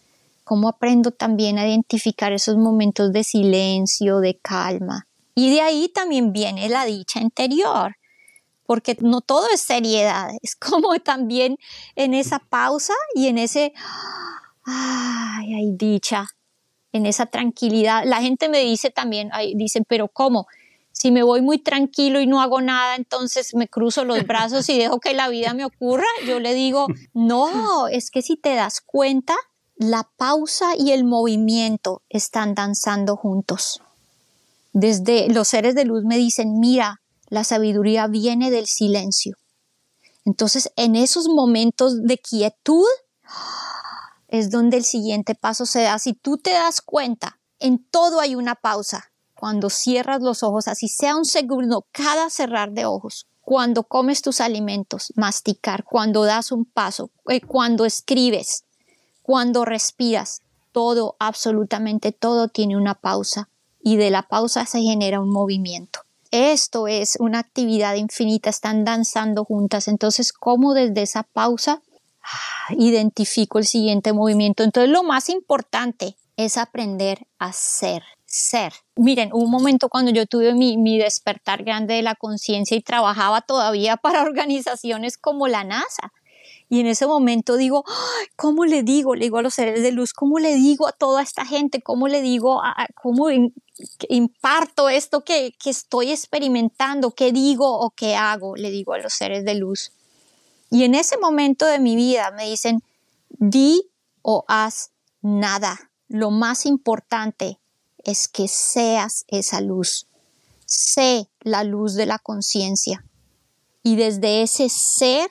Cómo 0.43 0.67
aprendo 0.67 1.11
también 1.11 1.57
a 1.57 1.65
identificar 1.65 2.33
esos 2.33 2.57
momentos 2.57 3.13
de 3.13 3.23
silencio, 3.23 4.19
de 4.19 4.37
calma, 4.37 5.07
y 5.35 5.51
de 5.51 5.61
ahí 5.61 5.89
también 5.89 6.33
viene 6.33 6.69
la 6.69 6.85
dicha 6.85 7.19
interior, 7.19 7.95
porque 8.65 8.97
no 9.01 9.21
todo 9.21 9.47
es 9.53 9.61
seriedad, 9.61 10.29
es 10.41 10.55
como 10.55 10.97
también 10.99 11.57
en 11.95 12.13
esa 12.13 12.39
pausa 12.39 12.93
y 13.15 13.27
en 13.27 13.37
ese, 13.37 13.73
ay, 14.63 15.53
hay 15.53 15.71
dicha, 15.75 16.27
en 16.91 17.05
esa 17.05 17.25
tranquilidad. 17.25 18.03
La 18.05 18.21
gente 18.21 18.49
me 18.49 18.59
dice 18.59 18.89
también, 18.89 19.29
ay, 19.33 19.53
dicen, 19.55 19.83
pero 19.87 20.07
¿cómo? 20.07 20.47
Si 20.91 21.11
me 21.11 21.23
voy 21.23 21.41
muy 21.41 21.57
tranquilo 21.57 22.21
y 22.21 22.27
no 22.27 22.39
hago 22.39 22.61
nada, 22.61 22.95
entonces 22.95 23.55
me 23.55 23.67
cruzo 23.67 24.05
los 24.05 24.23
brazos 24.27 24.69
y 24.69 24.77
dejo 24.77 24.99
que 24.99 25.13
la 25.13 25.27
vida 25.27 25.53
me 25.53 25.65
ocurra. 25.65 26.05
Yo 26.27 26.39
le 26.39 26.53
digo, 26.53 26.87
no, 27.13 27.87
es 27.87 28.11
que 28.11 28.21
si 28.21 28.37
te 28.37 28.53
das 28.53 28.79
cuenta, 28.79 29.35
la 29.75 30.07
pausa 30.17 30.73
y 30.77 30.91
el 30.91 31.03
movimiento 31.03 32.03
están 32.09 32.53
danzando 32.53 33.17
juntos. 33.17 33.81
Desde 34.73 35.29
los 35.29 35.47
seres 35.47 35.75
de 35.75 35.85
luz 35.85 36.03
me 36.03 36.17
dicen, 36.17 36.59
mira, 36.59 37.01
la 37.29 37.43
sabiduría 37.43 38.07
viene 38.07 38.49
del 38.49 38.65
silencio. 38.65 39.37
Entonces, 40.25 40.71
en 40.75 40.95
esos 40.95 41.27
momentos 41.27 42.01
de 42.01 42.17
quietud 42.17 42.87
es 44.27 44.49
donde 44.49 44.77
el 44.77 44.83
siguiente 44.83 45.35
paso 45.35 45.67
se 45.67 45.83
da. 45.83 45.99
Si 45.99 46.13
tú 46.13 46.39
te 46.39 46.51
das 46.51 46.81
cuenta, 46.81 47.39
en 47.59 47.85
todo 47.85 48.19
hay 48.19 48.33
una 48.33 48.55
pausa. 48.55 49.11
Cuando 49.35 49.69
cierras 49.69 50.21
los 50.21 50.41
ojos, 50.41 50.67
así 50.67 50.87
sea 50.87 51.15
un 51.15 51.25
segundo, 51.25 51.85
cada 51.91 52.31
cerrar 52.31 52.71
de 52.71 52.85
ojos, 52.85 53.27
cuando 53.41 53.83
comes 53.83 54.21
tus 54.21 54.41
alimentos, 54.41 55.13
masticar, 55.15 55.83
cuando 55.83 56.23
das 56.23 56.51
un 56.51 56.65
paso, 56.65 57.11
eh, 57.27 57.41
cuando 57.41 57.85
escribes, 57.85 58.63
cuando 59.21 59.65
respiras, 59.65 60.41
todo, 60.71 61.15
absolutamente 61.19 62.11
todo 62.11 62.47
tiene 62.47 62.77
una 62.77 62.95
pausa 62.95 63.49
y 63.83 63.97
de 63.97 64.09
la 64.09 64.23
pausa 64.23 64.65
se 64.65 64.81
genera 64.81 65.19
un 65.19 65.29
movimiento. 65.29 65.99
Esto 66.31 66.87
es 66.87 67.17
una 67.19 67.39
actividad 67.39 67.95
infinita, 67.95 68.49
están 68.49 68.85
danzando 68.85 69.45
juntas, 69.45 69.87
entonces 69.87 70.33
¿cómo 70.33 70.73
desde 70.73 71.03
esa 71.03 71.23
pausa 71.23 71.83
ah, 72.23 72.73
identifico 72.75 73.59
el 73.59 73.65
siguiente 73.65 74.13
movimiento? 74.13 74.63
Entonces 74.63 74.89
lo 74.89 75.03
más 75.03 75.29
importante 75.29 76.15
es 76.35 76.57
aprender 76.57 77.27
a 77.37 77.53
ser, 77.53 78.01
ser. 78.25 78.73
Miren, 78.95 79.29
hubo 79.31 79.43
un 79.43 79.51
momento 79.51 79.89
cuando 79.89 80.11
yo 80.11 80.25
tuve 80.25 80.55
mi, 80.55 80.77
mi 80.77 80.97
despertar 80.97 81.63
grande 81.63 81.93
de 81.93 82.01
la 82.01 82.15
conciencia 82.15 82.75
y 82.75 82.81
trabajaba 82.81 83.41
todavía 83.41 83.97
para 84.01 84.23
organizaciones 84.23 85.17
como 85.17 85.47
la 85.47 85.63
NASA 85.63 86.11
y 86.73 86.79
en 86.79 86.87
ese 86.87 87.05
momento 87.05 87.55
digo, 87.55 87.85
¿cómo 88.35 88.65
le 88.65 88.81
digo? 88.81 89.13
Le 89.13 89.25
digo 89.25 89.37
a 89.37 89.43
los 89.43 89.53
seres 89.53 89.83
de 89.83 89.91
luz, 89.91 90.11
¿cómo 90.11 90.39
le 90.39 90.55
digo 90.55 90.87
a 90.87 90.91
toda 90.91 91.21
esta 91.21 91.45
gente? 91.45 91.83
¿Cómo 91.83 92.07
le 92.07 92.23
digo, 92.23 92.63
a, 92.63 92.87
cómo 92.99 93.27
imparto 94.09 94.89
esto 94.89 95.23
que, 95.23 95.53
que 95.59 95.69
estoy 95.69 96.09
experimentando? 96.09 97.11
¿Qué 97.11 97.31
digo 97.31 97.79
o 97.79 97.91
qué 97.91 98.15
hago? 98.15 98.55
Le 98.55 98.71
digo 98.71 98.93
a 98.93 98.97
los 98.97 99.13
seres 99.13 99.45
de 99.45 99.53
luz. 99.53 99.91
Y 100.71 100.83
en 100.83 100.95
ese 100.95 101.19
momento 101.19 101.67
de 101.67 101.77
mi 101.77 101.95
vida 101.95 102.31
me 102.31 102.49
dicen, 102.49 102.81
di 103.29 103.91
o 104.23 104.43
haz 104.47 104.89
nada. 105.21 105.91
Lo 106.07 106.31
más 106.31 106.65
importante 106.65 107.59
es 107.99 108.27
que 108.27 108.47
seas 108.47 109.25
esa 109.27 109.61
luz. 109.61 110.07
Sé 110.65 111.29
la 111.41 111.63
luz 111.63 111.93
de 111.93 112.07
la 112.07 112.17
conciencia. 112.17 113.05
Y 113.83 113.95
desde 113.95 114.41
ese 114.41 114.69
ser 114.69 115.29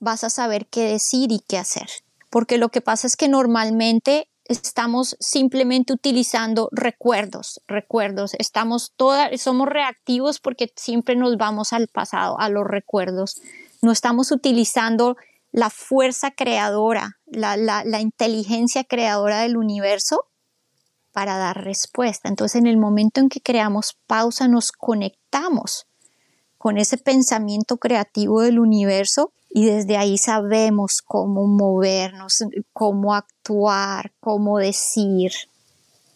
vas 0.00 0.24
a 0.24 0.30
saber 0.30 0.66
qué 0.66 0.84
decir 0.84 1.30
y 1.30 1.40
qué 1.46 1.58
hacer. 1.58 1.88
Porque 2.30 2.58
lo 2.58 2.70
que 2.70 2.80
pasa 2.80 3.06
es 3.06 3.16
que 3.16 3.28
normalmente 3.28 4.28
estamos 4.44 5.16
simplemente 5.20 5.92
utilizando 5.92 6.68
recuerdos, 6.72 7.60
recuerdos, 7.68 8.34
estamos 8.38 8.92
todas, 8.96 9.40
somos 9.40 9.68
reactivos 9.68 10.40
porque 10.40 10.72
siempre 10.74 11.14
nos 11.14 11.36
vamos 11.36 11.72
al 11.72 11.86
pasado, 11.86 12.40
a 12.40 12.48
los 12.48 12.66
recuerdos. 12.66 13.40
No 13.80 13.92
estamos 13.92 14.32
utilizando 14.32 15.16
la 15.52 15.70
fuerza 15.70 16.30
creadora, 16.32 17.18
la, 17.26 17.56
la, 17.56 18.00
inteligencia 18.00 18.84
creadora 18.84 19.40
del 19.40 19.56
universo 19.56 20.26
para 21.12 21.36
dar 21.38 21.64
respuesta. 21.64 22.28
Entonces, 22.28 22.60
en 22.60 22.66
el 22.66 22.76
momento 22.76 23.20
en 23.20 23.28
que 23.28 23.40
creamos 23.40 23.96
pausa, 24.06 24.46
nos 24.48 24.70
conectamos 24.70 25.86
con 26.56 26.78
ese 26.78 26.98
pensamiento 26.98 27.78
creativo 27.78 28.42
del 28.42 28.58
universo 28.60 29.32
y 29.52 29.66
desde 29.66 29.96
ahí 29.96 30.16
sabemos 30.16 31.02
cómo 31.04 31.46
movernos, 31.46 32.44
cómo 32.72 33.14
actuar, 33.14 34.12
cómo 34.20 34.58
decir 34.58 35.32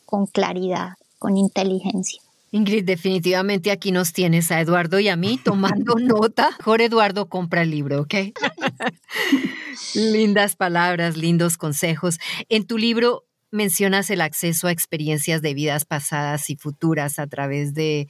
con 0.07 0.27
claridad, 0.27 0.95
con 1.19 1.37
inteligencia. 1.37 2.21
Ingrid, 2.53 2.85
definitivamente 2.85 3.73
aquí 3.73 3.91
nos 3.91 4.13
tienes 4.13 4.53
a 4.53 4.61
Eduardo 4.61 5.01
y 5.01 5.09
a 5.09 5.17
mí 5.17 5.41
tomando 5.43 5.95
nota. 6.01 6.51
Mejor 6.59 6.83
Eduardo 6.83 7.29
compra 7.29 7.63
el 7.63 7.71
libro, 7.71 8.03
¿ok? 8.03 8.15
Lindas 9.97 10.55
palabras, 10.55 11.17
lindos 11.17 11.57
consejos. 11.57 12.21
En 12.49 12.65
tu 12.65 12.79
libro 12.79 13.25
mencionas 13.51 14.09
el 14.11 14.21
acceso 14.21 14.69
a 14.69 14.73
experiencias 14.73 15.43
de 15.43 15.55
vidas 15.55 15.85
pasadas 15.85 16.49
y 16.51 16.55
futuras 16.55 17.19
a 17.19 17.27
través 17.27 17.75
de, 17.75 18.07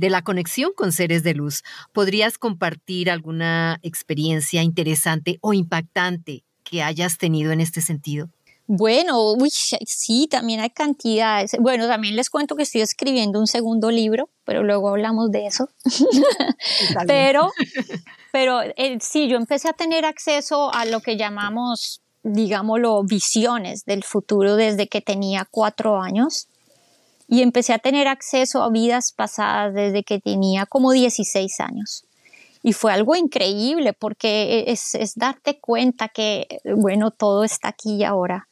de 0.00 0.10
la 0.10 0.22
conexión 0.22 0.72
con 0.74 0.90
seres 0.90 1.22
de 1.22 1.34
luz. 1.34 1.62
¿Podrías 1.92 2.38
compartir 2.38 3.10
alguna 3.10 3.78
experiencia 3.82 4.62
interesante 4.62 5.38
o 5.42 5.52
impactante 5.52 6.42
que 6.64 6.82
hayas 6.82 7.18
tenido 7.18 7.52
en 7.52 7.60
este 7.60 7.80
sentido? 7.82 8.30
Bueno, 8.72 9.32
uy, 9.32 9.50
sí, 9.50 10.28
también 10.30 10.60
hay 10.60 10.70
cantidades. 10.70 11.56
Bueno, 11.58 11.88
también 11.88 12.14
les 12.14 12.30
cuento 12.30 12.54
que 12.54 12.62
estoy 12.62 12.82
escribiendo 12.82 13.40
un 13.40 13.48
segundo 13.48 13.90
libro, 13.90 14.30
pero 14.44 14.62
luego 14.62 14.90
hablamos 14.90 15.32
de 15.32 15.46
eso. 15.46 15.68
pero, 17.08 17.50
pero 18.32 18.60
eh, 18.76 18.98
sí, 19.00 19.26
yo 19.26 19.38
empecé 19.38 19.68
a 19.68 19.72
tener 19.72 20.04
acceso 20.04 20.72
a 20.72 20.84
lo 20.84 21.00
que 21.00 21.16
llamamos, 21.16 22.00
digámoslo, 22.22 23.02
visiones 23.02 23.84
del 23.86 24.04
futuro 24.04 24.54
desde 24.54 24.86
que 24.86 25.00
tenía 25.00 25.48
cuatro 25.50 26.00
años. 26.00 26.46
Y 27.30 27.40
empecé 27.40 27.72
a 27.72 27.78
tener 27.78 28.08
acceso 28.08 28.62
a 28.62 28.68
vidas 28.70 29.12
pasadas 29.12 29.72
desde 29.72 30.02
que 30.02 30.18
tenía 30.18 30.66
como 30.66 30.92
16 30.92 31.60
años. 31.60 32.04
Y 32.62 32.74
fue 32.74 32.92
algo 32.92 33.16
increíble 33.16 33.94
porque 33.94 34.64
es, 34.66 34.94
es 34.94 35.14
darte 35.14 35.58
cuenta 35.58 36.08
que, 36.08 36.46
bueno, 36.76 37.10
todo 37.10 37.44
está 37.44 37.68
aquí 37.68 37.94
y 37.94 38.04
ahora 38.04 38.50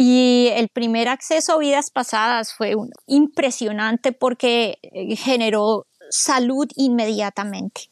y 0.00 0.50
el 0.54 0.68
primer 0.68 1.08
acceso 1.08 1.54
a 1.54 1.58
vidas 1.58 1.90
pasadas 1.90 2.54
fue 2.54 2.76
impresionante 3.08 4.12
porque 4.12 4.78
eh, 4.82 5.16
generó 5.16 5.88
salud 6.08 6.68
inmediatamente. 6.76 7.90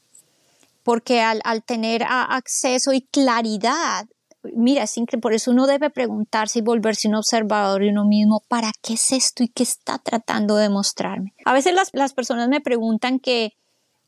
Porque 0.85 1.21
al, 1.21 1.43
tener 1.65 2.05
acceso 2.09 2.93
y 2.93 3.01
claridad, 3.01 4.07
mira, 4.55 4.85
es 4.85 4.97
increíble, 4.97 5.23
por 5.23 5.33
eso 5.33 5.51
uno 5.51 5.67
debe 5.67 5.91
preguntarse 5.91 6.59
y 6.59 6.63
volverse 6.63 7.09
un 7.09 7.15
observador 7.15 7.83
de 7.83 7.91
uno 7.91 8.05
mismo, 8.05 8.43
¿para 8.49 8.73
qué 8.83 8.95
es 8.95 9.13
esto 9.13 9.43
y 9.43 9.49
qué 9.49 9.63
está 9.63 9.99
tratando 9.99 10.57
de 10.57 10.69
mostrarme? 10.69 11.35
A 11.45 11.53
veces 11.53 11.75
las, 11.75 11.91
las 11.93 12.13
personas 12.15 12.49
me 12.49 12.61
preguntan 12.61 13.19
que 13.19 13.55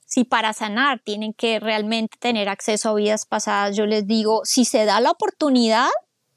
si 0.04 0.24
para 0.24 0.52
sanar 0.54 1.00
tienen 1.04 1.34
que 1.34 1.60
realmente 1.60 2.16
tener 2.18 2.48
acceso 2.48 2.88
a 2.88 2.94
vidas 2.94 3.26
pasadas, 3.26 3.76
yo 3.76 3.84
les 3.84 4.06
digo, 4.06 4.40
si 4.44 4.64
se 4.64 4.84
da 4.86 5.00
la 5.00 5.10
oportunidad, 5.10 5.88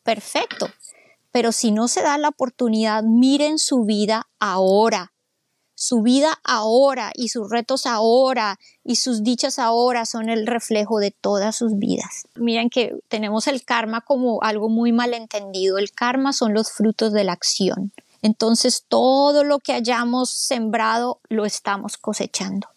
perfecto, 0.04 0.68
pero 1.32 1.52
si 1.52 1.72
no 1.72 1.88
se 1.88 2.02
da 2.02 2.18
la 2.18 2.28
oportunidad, 2.28 3.04
miren 3.04 3.58
su 3.58 3.86
vida 3.86 4.28
ahora. 4.40 5.11
Su 5.84 6.04
vida 6.04 6.40
ahora 6.44 7.12
y 7.16 7.30
sus 7.30 7.50
retos 7.50 7.88
ahora 7.88 8.60
y 8.84 8.98
sus 8.98 9.24
dichas 9.24 9.58
ahora 9.58 10.06
son 10.06 10.30
el 10.30 10.46
reflejo 10.46 11.00
de 11.00 11.10
todas 11.10 11.56
sus 11.56 11.76
vidas. 11.80 12.28
Miren 12.36 12.70
que 12.70 12.96
tenemos 13.08 13.48
el 13.48 13.66
karma 13.66 14.02
como 14.02 14.44
algo 14.44 14.70
muy 14.70 14.92
malentendido. 14.92 15.80
El 15.80 15.92
karma 15.92 16.34
son 16.34 16.54
los 16.54 16.72
frutos 16.72 17.14
de 17.14 17.24
la 17.24 17.34
acción. 17.34 17.92
Entonces 18.22 18.86
todo 18.88 19.44
lo 19.44 19.58
que 19.58 19.74
hayamos 19.74 20.30
sembrado 20.30 21.20
lo 21.30 21.48
estamos 21.48 21.98
cosechando. 21.98 22.68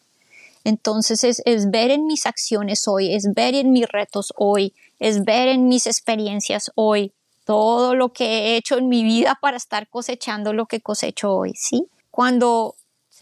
Entonces 0.64 1.24
es, 1.24 1.42
es, 1.44 1.70
ver 1.70 1.90
en 1.90 2.06
mis 2.06 2.24
acciones 2.24 2.88
hoy, 2.88 3.14
es 3.14 3.34
ver 3.34 3.54
en 3.54 3.70
mis 3.70 3.86
retos 3.86 4.32
hoy, 4.34 4.72
es 4.98 5.26
ver 5.26 5.48
en 5.48 5.68
mis 5.68 5.86
experiencias 5.86 6.72
hoy, 6.74 7.12
todo 7.44 7.94
lo 7.94 8.14
que 8.14 8.24
he 8.24 8.56
hecho 8.56 8.78
en 8.78 8.88
mi 8.88 9.04
vida 9.04 9.36
para 9.42 9.58
estar 9.58 9.90
cosechando 9.90 10.54
lo 10.54 10.64
que 10.64 10.80
cosecho 10.80 11.34
hoy, 11.34 11.52
¿sí? 11.54 11.86
Cuando 12.10 12.76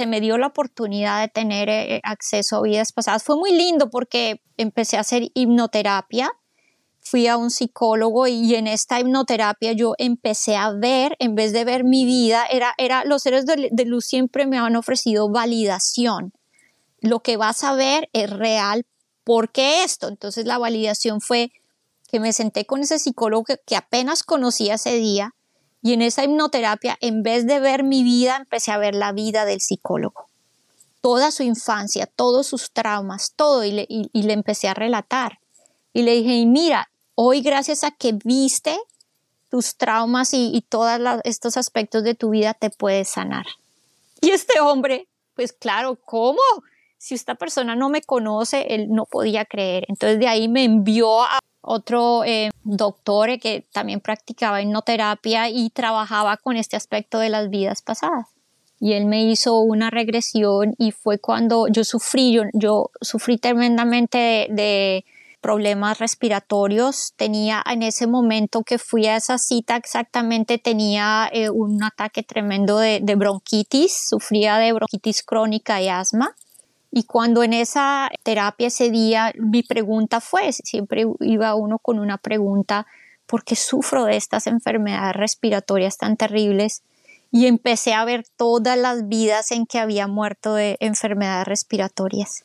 me 0.06 0.20
dio 0.20 0.38
la 0.38 0.48
oportunidad 0.48 1.20
de 1.20 1.28
tener 1.28 1.68
eh, 1.68 2.00
acceso 2.04 2.56
a 2.56 2.62
vidas 2.62 2.92
pasadas, 2.92 3.22
fue 3.24 3.36
muy 3.36 3.52
lindo 3.52 3.90
porque 3.90 4.40
empecé 4.56 4.96
a 4.96 5.00
hacer 5.00 5.30
hipnoterapia, 5.34 6.32
fui 7.02 7.26
a 7.26 7.36
un 7.36 7.50
psicólogo 7.50 8.26
y 8.28 8.54
en 8.54 8.66
esta 8.66 9.00
hipnoterapia 9.00 9.72
yo 9.72 9.94
empecé 9.98 10.56
a 10.56 10.70
ver, 10.70 11.16
en 11.18 11.34
vez 11.34 11.52
de 11.52 11.64
ver 11.64 11.84
mi 11.84 12.04
vida, 12.04 12.46
era, 12.46 12.74
era 12.78 13.04
los 13.04 13.22
seres 13.22 13.44
de, 13.44 13.84
luz 13.84 14.06
siempre 14.06 14.46
me 14.46 14.58
han 14.58 14.76
ofrecido 14.76 15.28
validación. 15.28 16.32
Lo 17.00 17.20
que 17.20 17.36
vas 17.36 17.64
a 17.64 17.74
ver 17.74 18.08
es 18.12 18.30
real, 18.30 18.86
¿por 19.24 19.50
qué 19.50 19.82
esto? 19.82 20.08
Entonces 20.08 20.46
la 20.46 20.58
validación 20.58 21.20
fue, 21.20 21.52
que 22.08 22.20
me 22.20 22.32
senté 22.32 22.66
con 22.66 22.80
ese 22.80 22.98
psicólogo 22.98 23.44
que, 23.44 23.76
apenas 23.76 24.22
conocía 24.22 24.74
ese 24.74 24.94
día 24.94 25.34
y 25.82 25.92
en 25.92 26.02
esa 26.02 26.24
hipnoterapia, 26.24 26.96
en 27.00 27.24
vez 27.24 27.46
de 27.46 27.58
ver 27.58 27.82
mi 27.82 28.04
vida, 28.04 28.36
empecé 28.36 28.70
a 28.70 28.78
ver 28.78 28.94
la 28.94 29.10
vida 29.10 29.44
del 29.44 29.60
psicólogo. 29.60 30.26
Toda 31.00 31.32
su 31.32 31.42
infancia, 31.42 32.06
todos 32.06 32.46
sus 32.46 32.70
traumas, 32.70 33.32
todo, 33.34 33.64
y 33.64 33.72
le, 33.72 33.86
le 34.12 34.32
empecé 34.32 34.68
a 34.68 34.74
relatar. 34.74 35.40
Y 35.92 36.02
le 36.02 36.12
dije, 36.12 36.34
y 36.34 36.46
mira, 36.46 36.88
hoy 37.16 37.42
gracias 37.42 37.82
a 37.82 37.90
que 37.90 38.12
viste 38.12 38.78
tus 39.50 39.76
traumas 39.76 40.32
y, 40.32 40.52
y 40.54 40.62
todos 40.62 41.00
estos 41.24 41.56
aspectos 41.56 42.04
de 42.04 42.14
tu 42.14 42.30
vida, 42.30 42.54
te 42.54 42.70
puedes 42.70 43.08
sanar. 43.08 43.46
Y 44.20 44.30
este 44.30 44.60
hombre, 44.60 45.08
pues 45.34 45.52
claro, 45.52 45.98
¿cómo? 46.04 46.40
Si 46.96 47.16
esta 47.16 47.34
persona 47.34 47.74
no 47.74 47.90
me 47.90 48.02
conoce, 48.02 48.74
él 48.74 48.86
no 48.90 49.04
podía 49.04 49.44
creer. 49.44 49.84
Entonces 49.88 50.20
de 50.20 50.28
ahí 50.28 50.46
me 50.46 50.62
envió 50.62 51.22
a 51.22 51.40
otro 51.62 52.24
eh, 52.24 52.50
doctor 52.64 53.38
que 53.38 53.64
también 53.72 54.00
practicaba 54.00 54.60
hipnoterapia 54.60 55.48
y 55.48 55.70
trabajaba 55.70 56.36
con 56.36 56.56
este 56.56 56.76
aspecto 56.76 57.18
de 57.18 57.30
las 57.30 57.48
vidas 57.48 57.82
pasadas. 57.82 58.26
Y 58.80 58.94
él 58.94 59.06
me 59.06 59.24
hizo 59.24 59.60
una 59.60 59.90
regresión 59.90 60.74
y 60.76 60.90
fue 60.90 61.18
cuando 61.18 61.68
yo 61.68 61.84
sufrí, 61.84 62.36
yo, 62.52 62.90
sufrí 63.00 63.38
tremendamente 63.38 64.48
de, 64.50 65.04
problemas 65.40 65.98
respiratorios. 65.98 67.12
Tenía 67.16 67.62
en 67.68 67.82
ese 67.82 68.06
momento 68.06 68.62
que 68.62 68.78
fui 68.78 69.06
a 69.08 69.16
esa 69.16 69.36
cita 69.36 69.76
exactamente, 69.76 70.56
tenía 70.56 71.28
eh, 71.32 71.50
un 71.50 71.82
ataque 71.82 72.22
tremendo 72.22 72.78
de, 72.78 73.00
de 73.02 73.14
bronquitis, 73.16 74.08
sufría 74.08 74.56
de 74.58 74.72
bronquitis 74.72 75.22
crónica 75.24 75.82
y 75.82 75.88
asma 75.88 76.34
y 76.94 77.04
cuando 77.04 77.42
en 77.42 77.54
esa 77.54 78.10
terapia 78.22 78.66
ese 78.66 78.90
día 78.90 79.32
mi 79.38 79.62
pregunta 79.62 80.20
fue, 80.20 80.52
siempre 80.52 81.06
iba 81.20 81.54
uno 81.54 81.78
con 81.78 81.98
una 81.98 82.18
pregunta, 82.18 82.86
¿por 83.24 83.44
qué 83.44 83.56
sufro 83.56 84.04
de 84.04 84.18
estas 84.18 84.46
enfermedades 84.46 85.16
respiratorias 85.16 85.96
tan 85.96 86.18
terribles? 86.18 86.82
Y 87.30 87.46
empecé 87.46 87.94
a 87.94 88.04
ver 88.04 88.26
todas 88.36 88.76
las 88.76 89.08
vidas 89.08 89.52
en 89.52 89.64
que 89.64 89.78
había 89.78 90.06
muerto 90.06 90.54
de 90.54 90.76
enfermedades 90.80 91.48
respiratorias. 91.48 92.44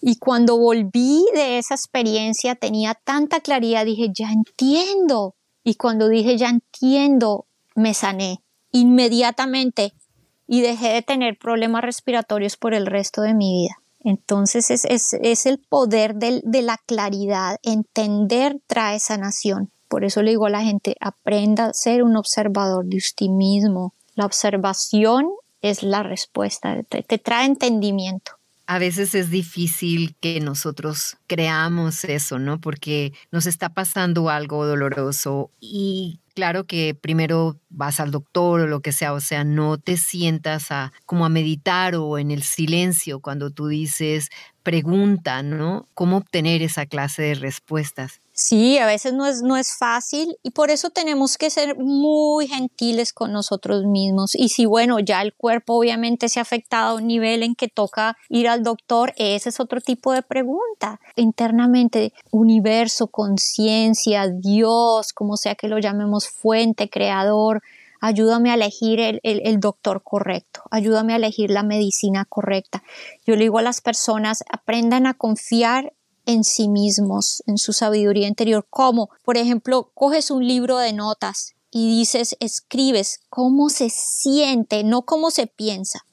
Y 0.00 0.16
cuando 0.16 0.56
volví 0.56 1.26
de 1.34 1.58
esa 1.58 1.74
experiencia 1.74 2.54
tenía 2.54 2.94
tanta 2.94 3.40
claridad, 3.40 3.84
dije, 3.84 4.08
ya 4.10 4.32
entiendo. 4.32 5.34
Y 5.62 5.74
cuando 5.74 6.08
dije, 6.08 6.38
ya 6.38 6.48
entiendo, 6.48 7.44
me 7.74 7.92
sané. 7.92 8.42
Inmediatamente 8.72 9.92
y 10.46 10.60
dejé 10.62 10.88
de 10.88 11.02
tener 11.02 11.38
problemas 11.38 11.82
respiratorios 11.82 12.56
por 12.56 12.74
el 12.74 12.86
resto 12.86 13.22
de 13.22 13.34
mi 13.34 13.62
vida. 13.62 13.78
Entonces 14.00 14.70
es, 14.70 14.84
es, 14.84 15.14
es 15.14 15.46
el 15.46 15.58
poder 15.58 16.14
de, 16.16 16.42
de 16.44 16.62
la 16.62 16.76
claridad, 16.76 17.58
entender 17.62 18.58
trae 18.66 19.00
sanación. 19.00 19.70
Por 19.88 20.04
eso 20.04 20.22
le 20.22 20.30
digo 20.30 20.46
a 20.46 20.50
la 20.50 20.62
gente, 20.62 20.96
aprenda 21.00 21.66
a 21.66 21.72
ser 21.72 22.02
un 22.02 22.16
observador 22.16 22.84
de 22.84 22.98
usted 22.98 23.26
mismo. 23.26 23.94
La 24.14 24.26
observación 24.26 25.30
es 25.62 25.82
la 25.82 26.02
respuesta, 26.02 26.82
te, 26.82 27.02
te 27.02 27.18
trae 27.18 27.46
entendimiento. 27.46 28.32
A 28.66 28.78
veces 28.78 29.14
es 29.14 29.30
difícil 29.30 30.14
que 30.20 30.40
nosotros 30.40 31.16
creamos 31.26 32.04
eso, 32.04 32.38
¿no? 32.38 32.60
Porque 32.60 33.12
nos 33.30 33.46
está 33.46 33.70
pasando 33.70 34.30
algo 34.30 34.66
doloroso 34.66 35.50
y 35.60 36.18
claro 36.34 36.66
que 36.66 36.94
primero 36.94 37.60
vas 37.70 38.00
al 38.00 38.10
doctor 38.10 38.60
o 38.62 38.66
lo 38.66 38.80
que 38.80 38.92
sea, 38.92 39.12
o 39.12 39.20
sea, 39.20 39.44
no 39.44 39.78
te 39.78 39.96
sientas 39.96 40.70
a 40.70 40.92
como 41.06 41.24
a 41.24 41.28
meditar 41.28 41.94
o 41.96 42.18
en 42.18 42.30
el 42.30 42.42
silencio 42.42 43.20
cuando 43.20 43.50
tú 43.50 43.68
dices 43.68 44.28
pregunta, 44.62 45.42
¿no? 45.42 45.88
¿Cómo 45.94 46.16
obtener 46.18 46.62
esa 46.62 46.86
clase 46.86 47.22
de 47.22 47.34
respuestas? 47.34 48.20
Sí, 48.36 48.78
a 48.78 48.86
veces 48.86 49.12
no 49.12 49.26
es, 49.26 49.42
no 49.42 49.56
es 49.56 49.76
fácil 49.78 50.36
y 50.42 50.50
por 50.50 50.72
eso 50.72 50.90
tenemos 50.90 51.38
que 51.38 51.50
ser 51.50 51.78
muy 51.78 52.48
gentiles 52.48 53.12
con 53.12 53.32
nosotros 53.32 53.84
mismos. 53.84 54.34
Y 54.34 54.48
si, 54.48 54.66
bueno, 54.66 54.98
ya 54.98 55.22
el 55.22 55.34
cuerpo 55.34 55.74
obviamente 55.74 56.28
se 56.28 56.40
ha 56.40 56.42
afectado 56.42 56.90
a 56.90 56.94
un 57.00 57.06
nivel 57.06 57.44
en 57.44 57.54
que 57.54 57.68
toca 57.68 58.16
ir 58.28 58.48
al 58.48 58.64
doctor, 58.64 59.14
ese 59.18 59.50
es 59.50 59.60
otro 59.60 59.80
tipo 59.80 60.12
de 60.12 60.22
pregunta. 60.22 60.98
Internamente, 61.14 62.12
universo, 62.32 63.06
conciencia, 63.06 64.26
Dios, 64.26 65.12
como 65.12 65.36
sea 65.36 65.54
que 65.54 65.68
lo 65.68 65.78
llamemos, 65.78 66.26
fuente, 66.28 66.90
creador, 66.90 67.62
ayúdame 68.00 68.50
a 68.50 68.54
elegir 68.54 68.98
el, 68.98 69.20
el, 69.22 69.60
doctor 69.60 70.02
correcto, 70.02 70.62
ayúdame 70.72 71.12
a 71.12 71.16
elegir 71.16 71.50
la 71.50 71.62
medicina 71.62 72.24
correcta. 72.24 72.82
Yo 73.24 73.36
le 73.36 73.44
digo 73.44 73.58
a 73.58 73.62
las 73.62 73.80
personas, 73.80 74.42
aprendan 74.50 75.06
a 75.06 75.14
confiar 75.14 75.92
en 76.26 76.44
sí 76.44 76.68
mismos, 76.68 77.42
en 77.46 77.58
su 77.58 77.72
sabiduría 77.72 78.28
interior. 78.28 78.66
Como, 78.70 79.10
por 79.24 79.36
ejemplo, 79.36 79.90
coges 79.94 80.30
un 80.30 80.46
libro 80.46 80.78
de 80.78 80.92
notas 80.92 81.54
y 81.70 81.88
dices, 81.88 82.36
escribes 82.40 83.20
cómo 83.28 83.68
se 83.68 83.90
siente, 83.90 84.84
no 84.84 85.02
cómo 85.02 85.30
se 85.30 85.46
piensa, 85.46 86.04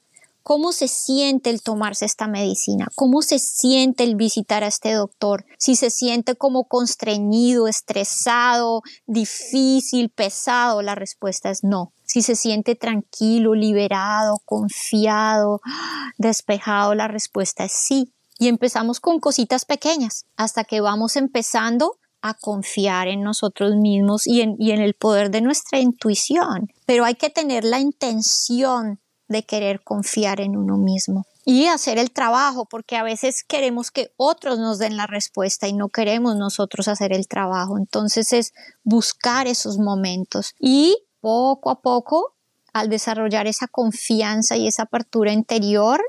cómo 0.43 0.71
se 0.71 0.87
siente 0.87 1.49
el 1.49 1.61
tomarse 1.61 2.05
esta 2.05 2.27
medicina, 2.27 2.87
cómo 2.95 3.21
se 3.21 3.37
siente 3.37 4.03
el 4.03 4.15
visitar 4.15 4.63
a 4.63 4.67
este 4.67 4.93
doctor, 4.93 5.45
si 5.59 5.75
se 5.75 5.89
siente 5.89 6.35
como 6.35 6.63
constreñido, 6.63 7.67
estresado, 7.67 8.81
difícil, 9.05 10.09
pesado, 10.09 10.81
la 10.81 10.95
respuesta 10.95 11.51
es 11.51 11.63
no. 11.63 11.93
Si 12.03 12.23
se 12.23 12.35
siente 12.35 12.75
tranquilo, 12.75 13.53
liberado, 13.53 14.39
confiado, 14.43 15.61
despejado, 16.17 16.95
la 16.95 17.07
respuesta 17.07 17.63
es 17.63 17.71
sí 17.71 18.11
y 18.41 18.47
empezamos 18.47 18.99
con 18.99 19.19
cositas 19.19 19.65
pequeñas 19.65 20.25
hasta 20.35 20.63
que 20.63 20.81
vamos 20.81 21.15
empezando 21.15 21.99
a 22.23 22.33
confiar 22.33 23.07
en 23.07 23.21
nosotros 23.21 23.75
mismos 23.75 24.25
y 24.25 24.41
en, 24.41 24.55
y 24.57 24.71
en 24.71 24.81
el 24.81 24.95
poder 24.95 25.29
de 25.29 25.41
nuestra 25.41 25.79
intuición. 25.79 26.71
Pero 26.87 27.05
hay 27.05 27.13
que 27.13 27.29
tener 27.29 27.63
la 27.63 27.79
intención 27.79 28.99
de 29.27 29.43
querer 29.43 29.83
confiar 29.83 30.41
en 30.41 30.57
uno 30.57 30.77
mismo 30.77 31.27
y 31.45 31.67
hacer 31.67 31.99
el 31.99 32.09
trabajo, 32.09 32.65
porque 32.65 32.95
a 32.95 33.03
veces 33.03 33.43
queremos 33.47 33.91
que 33.91 34.11
otros 34.17 34.57
nos 34.57 34.79
den 34.79 34.97
la 34.97 35.05
respuesta 35.05 35.67
y 35.67 35.73
no 35.73 35.89
queremos 35.89 36.35
nosotros 36.35 36.87
hacer 36.87 37.13
el 37.13 37.27
trabajo. 37.27 37.77
Entonces 37.77 38.33
es 38.33 38.53
buscar 38.83 39.45
esos 39.45 39.77
momentos 39.77 40.55
y 40.59 40.97
poco 41.19 41.69
a 41.69 41.79
poco, 41.79 42.33
al 42.73 42.89
desarrollar 42.89 43.45
esa 43.45 43.67
confianza 43.67 44.57
y 44.57 44.67
esa 44.67 44.83
apertura 44.83 45.31
interior, 45.31 46.01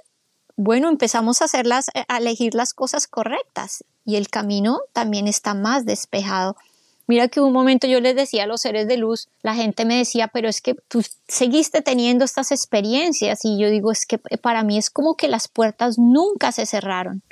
bueno, 0.57 0.89
empezamos 0.89 1.41
a 1.41 1.47
hacerlas, 1.47 1.89
eh, 1.95 2.05
a 2.09 2.19
elegir 2.19 2.55
las 2.55 2.75
cosas 2.75 3.07
correctas 3.07 3.85
y 4.05 4.17
el 4.17 4.29
camino 4.29 4.81
también 4.93 5.29
está 5.29 5.55
más 5.55 5.85
despejado. 5.85 6.57
Mira 7.07 7.29
que 7.29 7.41
un 7.41 7.53
momento 7.53 7.87
yo 7.87 8.01
les 8.01 8.15
decía 8.15 8.45
a 8.45 8.47
los 8.47 8.61
seres 8.61 8.87
de 8.87 8.97
luz, 8.97 9.29
la 9.43 9.55
gente 9.55 9.85
me 9.85 9.97
decía, 9.97 10.29
pero 10.29 10.49
es 10.49 10.61
que 10.61 10.77
tú 10.89 11.03
seguiste 11.27 11.83
teniendo 11.83 12.25
estas 12.25 12.53
experiencias 12.53 13.45
y 13.45 13.59
yo 13.59 13.69
digo, 13.71 13.91
es 13.91 14.07
que 14.07 14.19
para 14.19 14.63
mí 14.63 14.79
es 14.79 14.89
como 14.89 15.15
que 15.17 15.29
las 15.29 15.49
puertas 15.49 15.99
nunca 15.99 16.53
se 16.53 16.65
cerraron. 16.65 17.23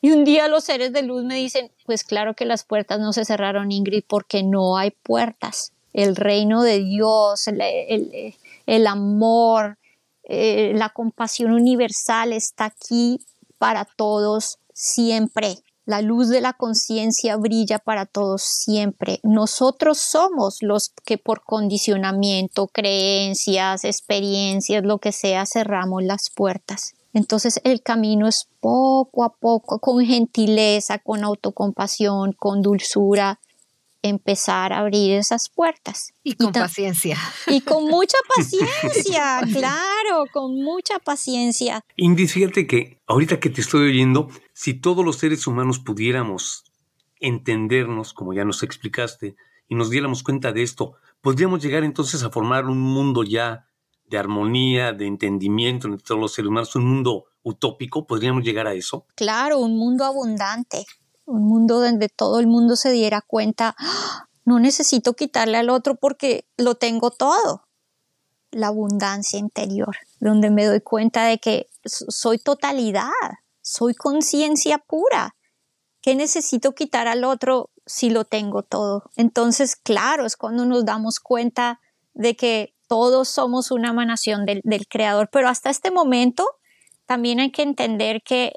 Y 0.00 0.12
un 0.12 0.24
día 0.24 0.48
los 0.48 0.64
seres 0.64 0.92
de 0.92 1.02
luz 1.02 1.24
me 1.24 1.36
dicen, 1.36 1.70
pues 1.86 2.04
claro 2.04 2.34
que 2.34 2.44
las 2.44 2.64
puertas 2.64 3.00
no 3.00 3.12
se 3.12 3.24
cerraron, 3.24 3.70
Ingrid, 3.70 4.04
porque 4.06 4.42
no 4.42 4.76
hay 4.76 4.90
puertas. 4.90 5.72
El 5.92 6.16
reino 6.16 6.62
de 6.62 6.80
Dios, 6.80 7.46
el, 7.46 7.60
el, 7.60 8.34
el 8.66 8.86
amor, 8.86 9.78
eh, 10.24 10.72
la 10.74 10.90
compasión 10.90 11.52
universal 11.52 12.32
está 12.32 12.66
aquí 12.66 13.20
para 13.58 13.84
todos 13.84 14.58
siempre. 14.72 15.58
La 15.84 16.00
luz 16.00 16.28
de 16.28 16.40
la 16.40 16.52
conciencia 16.52 17.36
brilla 17.36 17.80
para 17.80 18.06
todos 18.06 18.42
siempre. 18.42 19.18
Nosotros 19.24 19.98
somos 19.98 20.58
los 20.60 20.90
que 21.04 21.18
por 21.18 21.42
condicionamiento, 21.42 22.68
creencias, 22.68 23.84
experiencias, 23.84 24.84
lo 24.84 24.98
que 24.98 25.10
sea, 25.10 25.44
cerramos 25.44 26.04
las 26.04 26.30
puertas. 26.30 26.94
Entonces 27.12 27.60
el 27.64 27.82
camino 27.82 28.26
es 28.28 28.48
poco 28.60 29.24
a 29.24 29.34
poco, 29.34 29.80
con 29.80 30.04
gentileza, 30.04 30.98
con 30.98 31.24
autocompasión, 31.24 32.32
con 32.32 32.62
dulzura, 32.62 33.40
empezar 34.02 34.72
a 34.72 34.78
abrir 34.78 35.12
esas 35.12 35.48
puertas. 35.48 36.12
Y 36.22 36.34
con 36.34 36.52
paciencia. 36.52 37.16
Y 37.46 37.60
con 37.60 37.86
mucha 37.86 38.18
paciencia, 38.36 39.40
claro, 39.52 40.26
con 40.32 40.62
mucha 40.62 40.98
paciencia. 40.98 41.84
Ingrid, 41.96 42.28
fíjate 42.28 42.66
que 42.66 43.00
ahorita 43.06 43.40
que 43.40 43.50
te 43.50 43.60
estoy 43.60 43.88
oyendo, 43.90 44.28
si 44.52 44.74
todos 44.74 45.04
los 45.04 45.16
seres 45.16 45.46
humanos 45.46 45.78
pudiéramos 45.78 46.64
entendernos, 47.20 48.12
como 48.12 48.34
ya 48.34 48.44
nos 48.44 48.62
explicaste, 48.62 49.36
y 49.68 49.74
nos 49.74 49.88
diéramos 49.88 50.22
cuenta 50.22 50.52
de 50.52 50.62
esto, 50.62 50.96
podríamos 51.20 51.62
llegar 51.62 51.84
entonces 51.84 52.22
a 52.24 52.30
formar 52.30 52.66
un 52.66 52.80
mundo 52.80 53.22
ya 53.22 53.68
de 54.06 54.18
armonía, 54.18 54.92
de 54.92 55.06
entendimiento 55.06 55.86
entre 55.86 56.04
todos 56.04 56.20
los 56.20 56.34
seres 56.34 56.50
humanos, 56.50 56.76
un 56.76 56.84
mundo 56.84 57.24
utópico, 57.42 58.06
¿podríamos 58.06 58.44
llegar 58.44 58.66
a 58.66 58.74
eso? 58.74 59.06
Claro, 59.14 59.58
un 59.58 59.78
mundo 59.78 60.04
abundante, 60.04 60.84
un 61.32 61.48
mundo 61.48 61.80
donde 61.80 62.08
todo 62.08 62.38
el 62.40 62.46
mundo 62.46 62.76
se 62.76 62.90
diera 62.90 63.22
cuenta, 63.22 63.74
no 64.44 64.60
necesito 64.60 65.14
quitarle 65.14 65.56
al 65.56 65.70
otro 65.70 65.94
porque 65.96 66.46
lo 66.56 66.74
tengo 66.74 67.10
todo. 67.10 67.64
La 68.50 68.66
abundancia 68.66 69.38
interior, 69.38 69.96
donde 70.20 70.50
me 70.50 70.66
doy 70.66 70.80
cuenta 70.80 71.24
de 71.24 71.38
que 71.38 71.68
soy 71.84 72.38
totalidad, 72.38 73.10
soy 73.62 73.94
conciencia 73.94 74.78
pura. 74.78 75.34
¿Qué 76.02 76.14
necesito 76.14 76.74
quitar 76.74 77.08
al 77.08 77.24
otro 77.24 77.70
si 77.86 78.10
lo 78.10 78.24
tengo 78.24 78.62
todo? 78.62 79.04
Entonces, 79.16 79.76
claro, 79.76 80.26
es 80.26 80.36
cuando 80.36 80.66
nos 80.66 80.84
damos 80.84 81.18
cuenta 81.18 81.80
de 82.12 82.36
que 82.36 82.74
todos 82.88 83.28
somos 83.28 83.70
una 83.70 83.90
emanación 83.90 84.44
del, 84.44 84.60
del 84.64 84.86
Creador, 84.86 85.30
pero 85.32 85.48
hasta 85.48 85.70
este 85.70 85.90
momento 85.90 86.46
también 87.06 87.40
hay 87.40 87.52
que 87.52 87.62
entender 87.62 88.22
que 88.22 88.52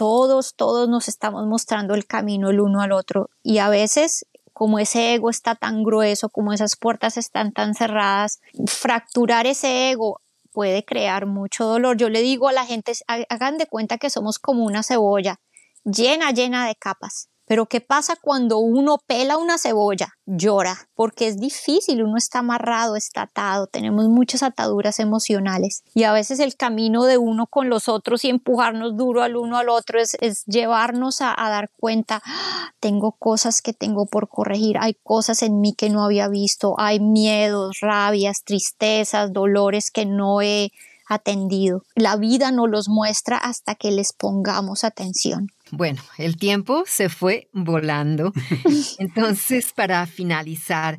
todos, 0.00 0.54
todos 0.54 0.88
nos 0.88 1.08
estamos 1.08 1.46
mostrando 1.46 1.94
el 1.94 2.06
camino 2.06 2.48
el 2.48 2.60
uno 2.60 2.80
al 2.80 2.92
otro 2.92 3.28
y 3.42 3.58
a 3.58 3.68
veces 3.68 4.24
como 4.54 4.78
ese 4.78 5.12
ego 5.12 5.28
está 5.28 5.56
tan 5.56 5.84
grueso, 5.84 6.30
como 6.30 6.54
esas 6.54 6.74
puertas 6.74 7.18
están 7.18 7.52
tan 7.52 7.74
cerradas, 7.74 8.40
fracturar 8.66 9.46
ese 9.46 9.90
ego 9.90 10.22
puede 10.52 10.86
crear 10.86 11.26
mucho 11.26 11.66
dolor. 11.66 11.98
Yo 11.98 12.08
le 12.08 12.22
digo 12.22 12.48
a 12.48 12.52
la 12.52 12.64
gente, 12.64 12.94
hagan 13.06 13.58
de 13.58 13.66
cuenta 13.66 13.98
que 13.98 14.08
somos 14.08 14.38
como 14.38 14.64
una 14.64 14.82
cebolla 14.82 15.38
llena, 15.84 16.30
llena 16.30 16.66
de 16.66 16.76
capas. 16.76 17.29
Pero 17.50 17.66
¿qué 17.66 17.80
pasa 17.80 18.14
cuando 18.14 18.58
uno 18.58 18.98
pela 19.08 19.36
una 19.36 19.58
cebolla? 19.58 20.14
Llora, 20.24 20.88
porque 20.94 21.26
es 21.26 21.40
difícil, 21.40 22.04
uno 22.04 22.16
está 22.16 22.38
amarrado, 22.38 22.94
está 22.94 23.22
atado, 23.22 23.66
tenemos 23.66 24.08
muchas 24.08 24.44
ataduras 24.44 25.00
emocionales 25.00 25.82
y 25.92 26.04
a 26.04 26.12
veces 26.12 26.38
el 26.38 26.54
camino 26.54 27.06
de 27.06 27.18
uno 27.18 27.48
con 27.48 27.68
los 27.68 27.88
otros 27.88 28.24
y 28.24 28.28
empujarnos 28.28 28.96
duro 28.96 29.24
al 29.24 29.34
uno 29.34 29.56
al 29.56 29.68
otro 29.68 29.98
es, 29.98 30.44
llevarnos 30.46 31.22
a, 31.22 31.34
dar 31.36 31.70
cuenta, 31.76 32.22
¡Ah! 32.24 32.72
tengo 32.78 33.16
cosas 33.18 33.62
que 33.62 33.72
tengo 33.72 34.06
por 34.06 34.28
corregir, 34.28 34.78
hay 34.78 34.94
cosas 35.02 35.42
en 35.42 35.60
mí 35.60 35.74
que 35.74 35.90
no 35.90 36.04
había 36.04 36.28
visto, 36.28 36.76
hay 36.78 37.00
miedos, 37.00 37.78
rabias, 37.80 38.44
tristezas, 38.44 39.32
dolores 39.32 39.90
que 39.90 40.06
no 40.06 40.40
he 40.40 40.70
atendido. 41.08 41.82
La 41.96 42.14
vida 42.14 42.52
no 42.52 42.68
los 42.68 42.88
muestra 42.88 43.36
hasta 43.36 43.74
que 43.74 43.90
les 43.90 44.12
pongamos 44.12 44.84
atención. 44.84 45.48
Bueno, 45.72 46.02
el 46.18 46.36
tiempo 46.36 46.84
se 46.86 47.08
fue 47.08 47.48
volando. 47.52 48.32
Entonces, 48.98 49.72
para 49.72 50.06
finalizar, 50.06 50.98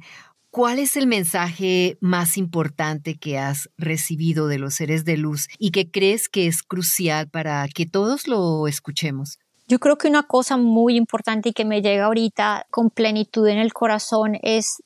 ¿cuál 0.49 0.79
es 0.79 0.95
el 0.95 1.07
mensaje 1.07 1.97
más 1.99 2.37
importante 2.37 3.17
que 3.17 3.37
has 3.37 3.69
recibido 3.77 4.47
de 4.47 4.59
los 4.59 4.75
seres 4.75 5.03
de 5.03 5.17
luz 5.17 5.47
y 5.57 5.71
que 5.71 5.91
crees 5.91 6.29
que 6.29 6.47
es 6.47 6.63
crucial 6.63 7.29
para 7.29 7.67
que 7.67 7.85
todos 7.85 8.27
lo 8.27 8.67
escuchemos? 8.67 9.39
Yo 9.67 9.79
creo 9.79 9.97
que 9.97 10.07
una 10.07 10.23
cosa 10.23 10.57
muy 10.57 10.95
importante 10.95 11.49
y 11.49 11.53
que 11.53 11.65
me 11.65 11.81
llega 11.81 12.05
ahorita 12.05 12.65
con 12.69 12.89
plenitud 12.89 13.47
en 13.47 13.57
el 13.57 13.73
corazón 13.73 14.37
es 14.41 14.83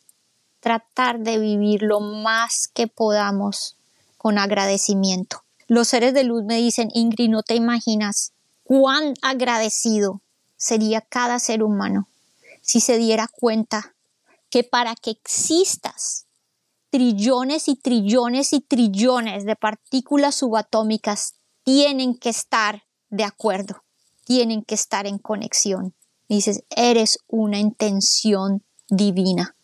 tratar 0.60 1.20
de 1.20 1.40
vivir 1.40 1.82
lo 1.84 2.00
más 2.00 2.68
que 2.74 2.88
podamos 2.88 3.78
con 4.18 4.38
agradecimiento. 4.38 5.44
Los 5.68 5.88
seres 5.88 6.14
de 6.14 6.24
luz 6.24 6.44
me 6.44 6.58
dicen, 6.58 6.90
Ingrid, 6.94 7.30
no 7.30 7.42
te 7.42 7.56
imaginas 7.56 8.35
cuán 8.66 9.14
agradecido 9.22 10.22
sería 10.58 11.00
cada 11.00 11.40
ser 11.40 11.64
humano 11.64 12.10
si 12.62 12.82
se 12.82 12.98
diera 12.98 13.28
cuenta 13.28 13.96
que 14.50 14.64
para 14.64 14.96
que 14.96 15.12
existas 15.12 16.26
trillones 16.90 17.68
y 17.68 17.76
trillones 17.76 18.54
y 18.54 18.62
trillones 18.62 19.46
de 19.46 19.56
partículas 19.56 20.36
subatómicas 20.36 21.36
tienen 21.64 22.18
que 22.18 22.30
estar 22.30 22.84
de 23.10 23.24
acuerdo, 23.24 23.84
tienen 24.24 24.64
que 24.64 24.76
estar 24.76 25.06
en 25.06 25.20
conexión. 25.20 25.94
dices, 26.28 26.64
eres 26.70 27.20
una 27.28 27.60
intención 27.60 28.64
divina. 28.90 29.56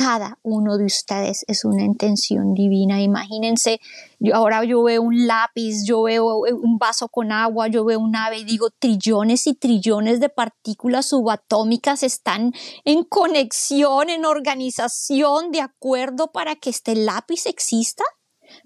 Cada 0.00 0.38
uno 0.42 0.78
de 0.78 0.86
ustedes 0.86 1.44
es 1.46 1.66
una 1.66 1.82
intención 1.82 2.54
divina. 2.54 3.02
Imagínense, 3.02 3.82
yo 4.18 4.34
ahora 4.34 4.64
yo 4.64 4.82
veo 4.82 5.02
un 5.02 5.26
lápiz, 5.26 5.84
yo 5.84 6.04
veo 6.04 6.38
un 6.38 6.78
vaso 6.78 7.08
con 7.08 7.32
agua, 7.32 7.68
yo 7.68 7.84
veo 7.84 8.00
un 8.00 8.16
ave 8.16 8.38
y 8.38 8.44
digo, 8.44 8.70
trillones 8.70 9.46
y 9.46 9.52
trillones 9.52 10.18
de 10.18 10.30
partículas 10.30 11.08
subatómicas 11.08 12.02
están 12.02 12.54
en 12.86 13.04
conexión, 13.04 14.08
en 14.08 14.24
organización, 14.24 15.50
de 15.50 15.60
acuerdo 15.60 16.32
para 16.32 16.56
que 16.56 16.70
este 16.70 16.94
lápiz 16.94 17.44
exista, 17.44 18.04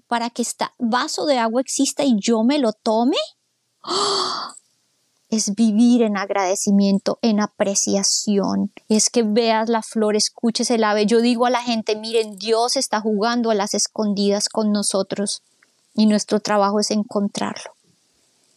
para 0.07 0.29
que 0.29 0.41
este 0.41 0.67
vaso 0.79 1.25
de 1.25 1.37
agua 1.37 1.59
exista 1.59 2.05
y 2.05 2.15
yo 2.17 2.45
me 2.45 2.59
lo 2.59 2.71
tome. 2.71 3.17
¡Oh! 3.83 4.53
Es 5.35 5.55
vivir 5.55 6.01
en 6.01 6.17
agradecimiento, 6.17 7.19
en 7.21 7.39
apreciación. 7.39 8.71
Es 8.89 9.09
que 9.09 9.23
veas 9.23 9.69
la 9.69 9.81
flor, 9.81 10.15
escuches 10.15 10.71
el 10.71 10.83
ave. 10.83 11.05
Yo 11.05 11.21
digo 11.21 11.45
a 11.45 11.49
la 11.49 11.61
gente, 11.61 11.95
miren, 11.95 12.37
Dios 12.37 12.75
está 12.75 13.01
jugando 13.01 13.51
a 13.51 13.55
las 13.55 13.73
escondidas 13.73 14.49
con 14.49 14.71
nosotros 14.71 15.43
y 15.93 16.07
nuestro 16.07 16.39
trabajo 16.39 16.79
es 16.79 16.91
encontrarlo 16.91 17.74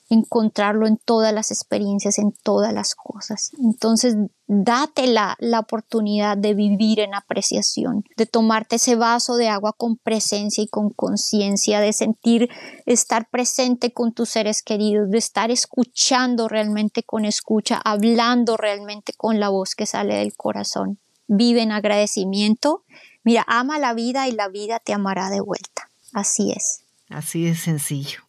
encontrarlo 0.08 0.86
en 0.86 0.96
todas 0.96 1.32
las 1.34 1.50
experiencias, 1.50 2.18
en 2.18 2.32
todas 2.32 2.72
las 2.72 2.94
cosas. 2.94 3.50
Entonces, 3.58 4.16
date 4.46 5.06
la, 5.06 5.36
la, 5.38 5.60
oportunidad 5.60 6.36
de 6.36 6.54
vivir 6.54 7.00
en 7.00 7.14
apreciación, 7.14 8.04
de 8.16 8.26
tomarte 8.26 8.76
ese 8.76 8.96
vaso 8.96 9.36
de 9.36 9.48
agua 9.48 9.74
con 9.76 9.96
presencia 9.96 10.64
y 10.64 10.68
con 10.68 10.90
conciencia, 10.90 11.80
de 11.80 11.92
sentir 11.92 12.48
estar 12.86 13.28
presente 13.28 13.92
con 13.92 14.12
tus 14.12 14.30
seres 14.30 14.62
queridos, 14.62 15.10
de 15.10 15.18
estar 15.18 15.50
escuchando 15.50 16.48
realmente 16.48 17.02
con 17.02 17.24
escucha, 17.24 17.80
hablando 17.84 18.56
realmente 18.56 19.12
con 19.16 19.38
la 19.38 19.50
voz 19.50 19.74
que 19.74 19.86
sale 19.86 20.14
del 20.14 20.34
corazón. 20.34 20.98
Vive 21.26 21.60
en 21.62 21.72
agradecimiento. 21.72 22.84
Mira, 23.22 23.44
ama 23.46 23.78
la 23.78 23.92
vida 23.92 24.28
y 24.28 24.32
la 24.32 24.48
vida 24.48 24.78
te 24.78 24.94
amará 24.94 25.28
de 25.28 25.40
vuelta. 25.40 25.90
Así 26.14 26.52
es. 26.52 26.84
Así 27.10 27.44
de 27.44 27.54
sencillo. 27.54 28.27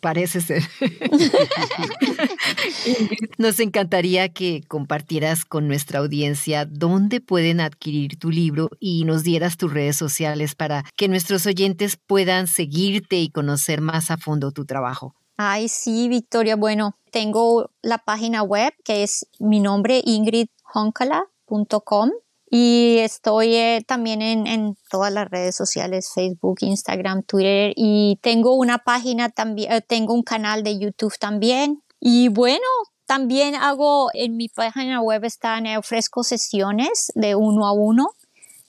Parece 0.00 0.42
ser. 0.42 0.62
Nos 3.38 3.58
encantaría 3.58 4.28
que 4.28 4.62
compartieras 4.68 5.46
con 5.46 5.66
nuestra 5.66 6.00
audiencia 6.00 6.66
dónde 6.66 7.20
pueden 7.20 7.60
adquirir 7.60 8.18
tu 8.18 8.30
libro 8.30 8.68
y 8.80 9.04
nos 9.04 9.22
dieras 9.22 9.56
tus 9.56 9.72
redes 9.72 9.96
sociales 9.96 10.54
para 10.54 10.84
que 10.96 11.08
nuestros 11.08 11.46
oyentes 11.46 11.96
puedan 11.96 12.48
seguirte 12.48 13.16
y 13.16 13.30
conocer 13.30 13.80
más 13.80 14.10
a 14.10 14.18
fondo 14.18 14.52
tu 14.52 14.66
trabajo. 14.66 15.14
Ay, 15.38 15.68
sí, 15.68 16.08
Victoria. 16.08 16.56
Bueno, 16.56 16.96
tengo 17.10 17.70
la 17.80 17.96
página 17.96 18.42
web 18.42 18.74
que 18.84 19.02
es 19.02 19.26
mi 19.38 19.60
nombre, 19.60 20.02
ingridhonkala.com 20.04 22.10
y 22.52 22.98
estoy 22.98 23.54
eh, 23.54 23.84
también 23.86 24.22
en, 24.22 24.48
en, 24.48 24.74
todas 24.90 25.12
las 25.12 25.30
redes 25.30 25.54
sociales, 25.54 26.10
Facebook, 26.12 26.58
Instagram, 26.62 27.22
Twitter. 27.22 27.72
Y 27.76 28.18
tengo 28.22 28.56
una 28.56 28.78
página 28.78 29.28
también, 29.28 29.72
eh, 29.72 29.80
tengo 29.80 30.14
un 30.14 30.24
canal 30.24 30.64
de 30.64 30.76
YouTube 30.76 31.16
también. 31.16 31.80
Y 32.00 32.28
bueno, 32.28 32.66
también 33.06 33.54
hago, 33.54 34.10
en 34.14 34.36
mi 34.36 34.48
página 34.48 35.00
web 35.00 35.24
están, 35.24 35.66
eh, 35.66 35.78
ofrezco 35.78 36.24
sesiones 36.24 37.12
de 37.14 37.36
uno 37.36 37.68
a 37.68 37.72
uno. 37.72 38.08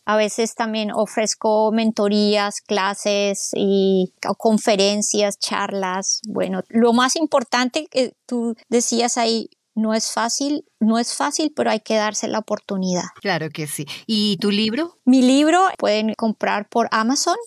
A 0.05 0.15
veces 0.15 0.53
también 0.53 0.91
ofrezco 0.91 1.71
mentorías, 1.71 2.61
clases 2.61 3.49
y 3.55 4.13
conferencias, 4.37 5.39
charlas. 5.39 6.21
Bueno, 6.27 6.61
lo 6.69 6.93
más 6.93 7.15
importante 7.15 7.87
que 7.89 8.13
tú 8.27 8.55
decías 8.69 9.17
ahí, 9.17 9.49
no 9.75 9.93
es 9.93 10.11
fácil, 10.11 10.65
no 10.79 10.99
es 10.99 11.15
fácil, 11.15 11.53
pero 11.55 11.69
hay 11.69 11.79
que 11.79 11.95
darse 11.95 12.27
la 12.27 12.39
oportunidad. 12.39 13.05
Claro 13.21 13.49
que 13.49 13.67
sí. 13.67 13.85
¿Y 14.05 14.37
tu 14.37 14.51
libro? 14.51 14.97
Mi 15.05 15.21
libro 15.21 15.67
pueden 15.77 16.13
comprar 16.15 16.67
por 16.69 16.87
Amazon 16.91 17.37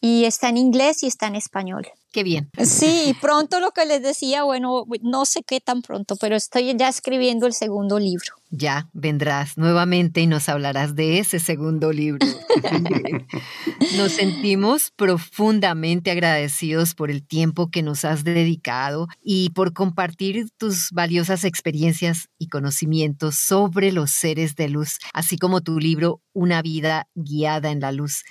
y 0.00 0.24
está 0.24 0.48
en 0.48 0.56
inglés 0.56 1.02
y 1.02 1.06
está 1.06 1.26
en 1.26 1.36
español. 1.36 1.86
Qué 2.12 2.24
bien. 2.24 2.50
Sí, 2.62 3.16
pronto 3.22 3.58
lo 3.58 3.70
que 3.70 3.86
les 3.86 4.02
decía, 4.02 4.44
bueno, 4.44 4.84
no 5.00 5.24
sé 5.24 5.42
qué 5.42 5.60
tan 5.60 5.80
pronto, 5.80 6.16
pero 6.16 6.36
estoy 6.36 6.76
ya 6.76 6.88
escribiendo 6.88 7.46
el 7.46 7.54
segundo 7.54 7.98
libro. 7.98 8.34
Ya 8.50 8.90
vendrás 8.92 9.56
nuevamente 9.56 10.20
y 10.20 10.26
nos 10.26 10.50
hablarás 10.50 10.94
de 10.94 11.20
ese 11.20 11.38
segundo 11.38 11.90
libro. 11.90 12.26
nos 13.96 14.12
sentimos 14.12 14.92
profundamente 14.94 16.10
agradecidos 16.10 16.94
por 16.94 17.10
el 17.10 17.26
tiempo 17.26 17.70
que 17.70 17.82
nos 17.82 18.04
has 18.04 18.24
dedicado 18.24 19.08
y 19.22 19.48
por 19.50 19.72
compartir 19.72 20.50
tus 20.58 20.90
valiosas 20.90 21.44
experiencias 21.44 22.28
y 22.36 22.48
conocimientos 22.48 23.36
sobre 23.36 23.90
los 23.90 24.10
seres 24.10 24.54
de 24.54 24.68
luz, 24.68 24.98
así 25.14 25.38
como 25.38 25.62
tu 25.62 25.78
libro 25.78 26.20
Una 26.34 26.60
vida 26.60 27.08
guiada 27.14 27.70
en 27.70 27.80
la 27.80 27.90
luz. 27.90 28.22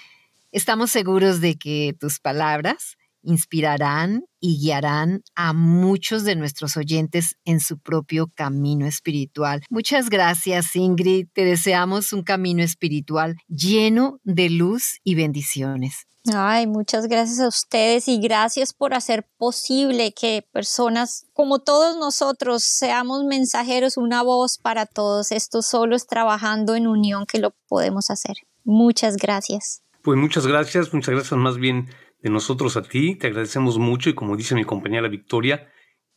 Estamos 0.52 0.92
seguros 0.92 1.42
de 1.42 1.56
que 1.56 1.96
tus 2.00 2.20
palabras 2.20 2.98
inspirarán 3.24 4.26
y 4.40 4.60
guiarán 4.60 5.24
a 5.36 5.54
muchos 5.54 6.24
de 6.24 6.36
nuestros 6.36 6.78
oyentes 6.78 7.36
en 7.46 7.60
su 7.60 7.80
propio 7.80 8.28
camino 8.36 8.86
espiritual. 8.86 9.62
Muchas 9.70 10.10
gracias, 10.10 10.76
Ingrid. 10.76 11.28
Te 11.34 11.46
deseamos 11.46 12.14
un 12.14 12.24
camino 12.24 12.64
espiritual 12.64 13.36
lleno 13.48 14.20
de 14.24 14.50
luz 14.50 15.00
y 15.04 15.16
bendiciones. 15.16 16.08
Ay, 16.32 16.68
muchas 16.68 17.08
gracias 17.08 17.40
a 17.40 17.48
ustedes 17.48 18.08
y 18.08 18.20
gracias 18.20 18.74
por 18.74 18.94
hacer 18.94 19.28
posible 19.38 20.14
que 20.14 20.48
personas 20.52 21.26
como 21.34 21.60
todos 21.60 21.98
nosotros 21.98 22.64
seamos 22.64 23.24
mensajeros, 23.24 23.98
una 23.98 24.22
voz 24.22 24.60
para 24.60 24.86
todos. 24.86 25.32
Esto 25.32 25.64
solo 25.64 25.96
es 25.96 26.06
trabajando 26.06 26.76
en 26.76 26.86
unión 26.86 27.26
que 27.26 27.40
lo 27.40 27.56
podemos 27.68 28.12
hacer. 28.12 28.36
Muchas 28.64 29.18
gracias. 29.18 29.82
Pues 30.04 30.18
muchas 30.18 30.46
gracias, 30.46 30.94
muchas 30.94 31.16
gracias 31.16 31.40
más 31.40 31.58
bien 31.58 31.90
de 32.22 32.30
nosotros 32.30 32.78
a 32.78 32.84
ti. 32.84 33.16
Te 33.16 33.28
agradecemos 33.28 33.78
mucho 33.78 34.10
y 34.10 34.16
como 34.16 34.38
dice 34.38 34.56
mi 34.56 34.64
compañera 34.64 35.08
Victoria, 35.08 35.72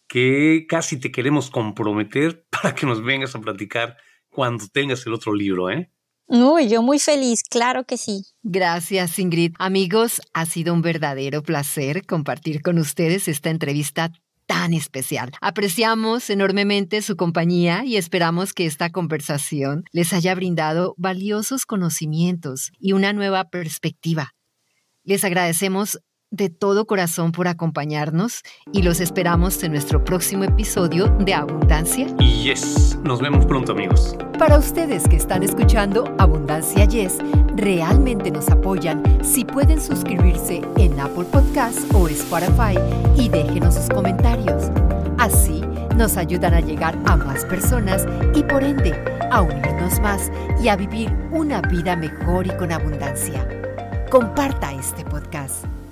que 0.09 0.67
casi 0.69 0.99
te 0.99 1.11
queremos 1.11 1.51
comprometer 1.51 2.47
para 2.51 2.75
que 2.75 2.87
nos 2.87 3.03
vengas 3.03 3.35
a 3.35 3.41
platicar 3.41 3.97
cuando 4.29 4.67
tengas 4.69 5.07
el 5.07 5.15
otro 5.15 5.35
libro, 5.35 5.71
¿eh? 5.71 5.91
Uy, 6.27 6.69
yo 6.69 6.83
muy 6.83 6.99
feliz, 6.99 7.43
claro 7.43 7.85
que 7.85 7.99
sí. 7.99 8.25
Gracias, 8.43 9.19
Ingrid. 9.19 9.53
Amigos, 9.59 10.23
ha 10.33 10.47
sido 10.47 10.73
un 10.73 10.81
verdadero 10.81 11.43
placer 11.43 12.07
compartir 12.07 12.63
con 12.63 12.79
ustedes 12.79 13.29
esta 13.29 13.51
entrevista 13.51 14.11
tan 14.47 14.73
especial. 14.73 15.33
Apreciamos 15.43 16.31
enormemente 16.31 17.03
su 17.03 17.17
compañía 17.17 17.85
y 17.85 17.97
esperamos 17.97 18.55
que 18.55 18.65
esta 18.65 18.91
conversación 18.91 19.85
les 19.93 20.15
haya 20.15 20.35
brindado 20.35 20.95
valiosos 20.97 21.67
conocimientos 21.67 22.73
y 22.79 22.93
una 22.93 23.13
nueva 23.13 23.45
perspectiva 23.51 24.35
les 25.05 25.25
agradecemos 25.25 26.01
de 26.31 26.51
todo 26.51 26.87
corazón 26.87 27.31
por 27.31 27.47
acompañarnos 27.47 28.43
y 28.73 28.83
los 28.83 29.01
esperamos 29.01 29.63
en 29.63 29.71
nuestro 29.71 30.03
próximo 30.03 30.43
episodio 30.43 31.07
de 31.21 31.33
Abundancia. 31.33 32.09
Y 32.19 32.43
yes, 32.43 32.99
nos 33.05 33.21
vemos 33.21 33.47
pronto 33.47 33.73
amigos. 33.73 34.17
Para 34.37 34.59
ustedes 34.59 35.07
que 35.09 35.15
están 35.15 35.45
escuchando 35.45 36.13
Abundancia 36.19 36.87
Yes, 36.87 37.19
realmente 37.55 38.33
nos 38.33 38.49
apoyan 38.49 39.03
si 39.23 39.45
pueden 39.45 39.81
suscribirse 39.81 40.63
en 40.77 40.99
Apple 40.99 41.25
Podcasts 41.31 41.87
o 41.95 42.09
Spotify 42.09 42.77
y 43.17 43.29
déjenos 43.29 43.75
sus 43.75 43.89
comentarios. 43.89 44.71
Así 45.19 45.61
nos 45.97 46.17
ayudan 46.17 46.55
a 46.55 46.61
llegar 46.61 46.99
a 47.07 47.17
más 47.17 47.45
personas 47.45 48.05
y 48.35 48.43
por 48.43 48.65
ende 48.65 48.93
a 49.31 49.41
unirnos 49.41 50.01
más 50.01 50.33
y 50.61 50.67
a 50.67 50.75
vivir 50.75 51.13
una 51.31 51.61
vida 51.61 51.95
mejor 51.95 52.49
y 52.49 52.57
con 52.57 52.73
abundancia 52.73 53.47
comparta 54.15 54.71
este 54.71 55.05
podcast. 55.05 55.84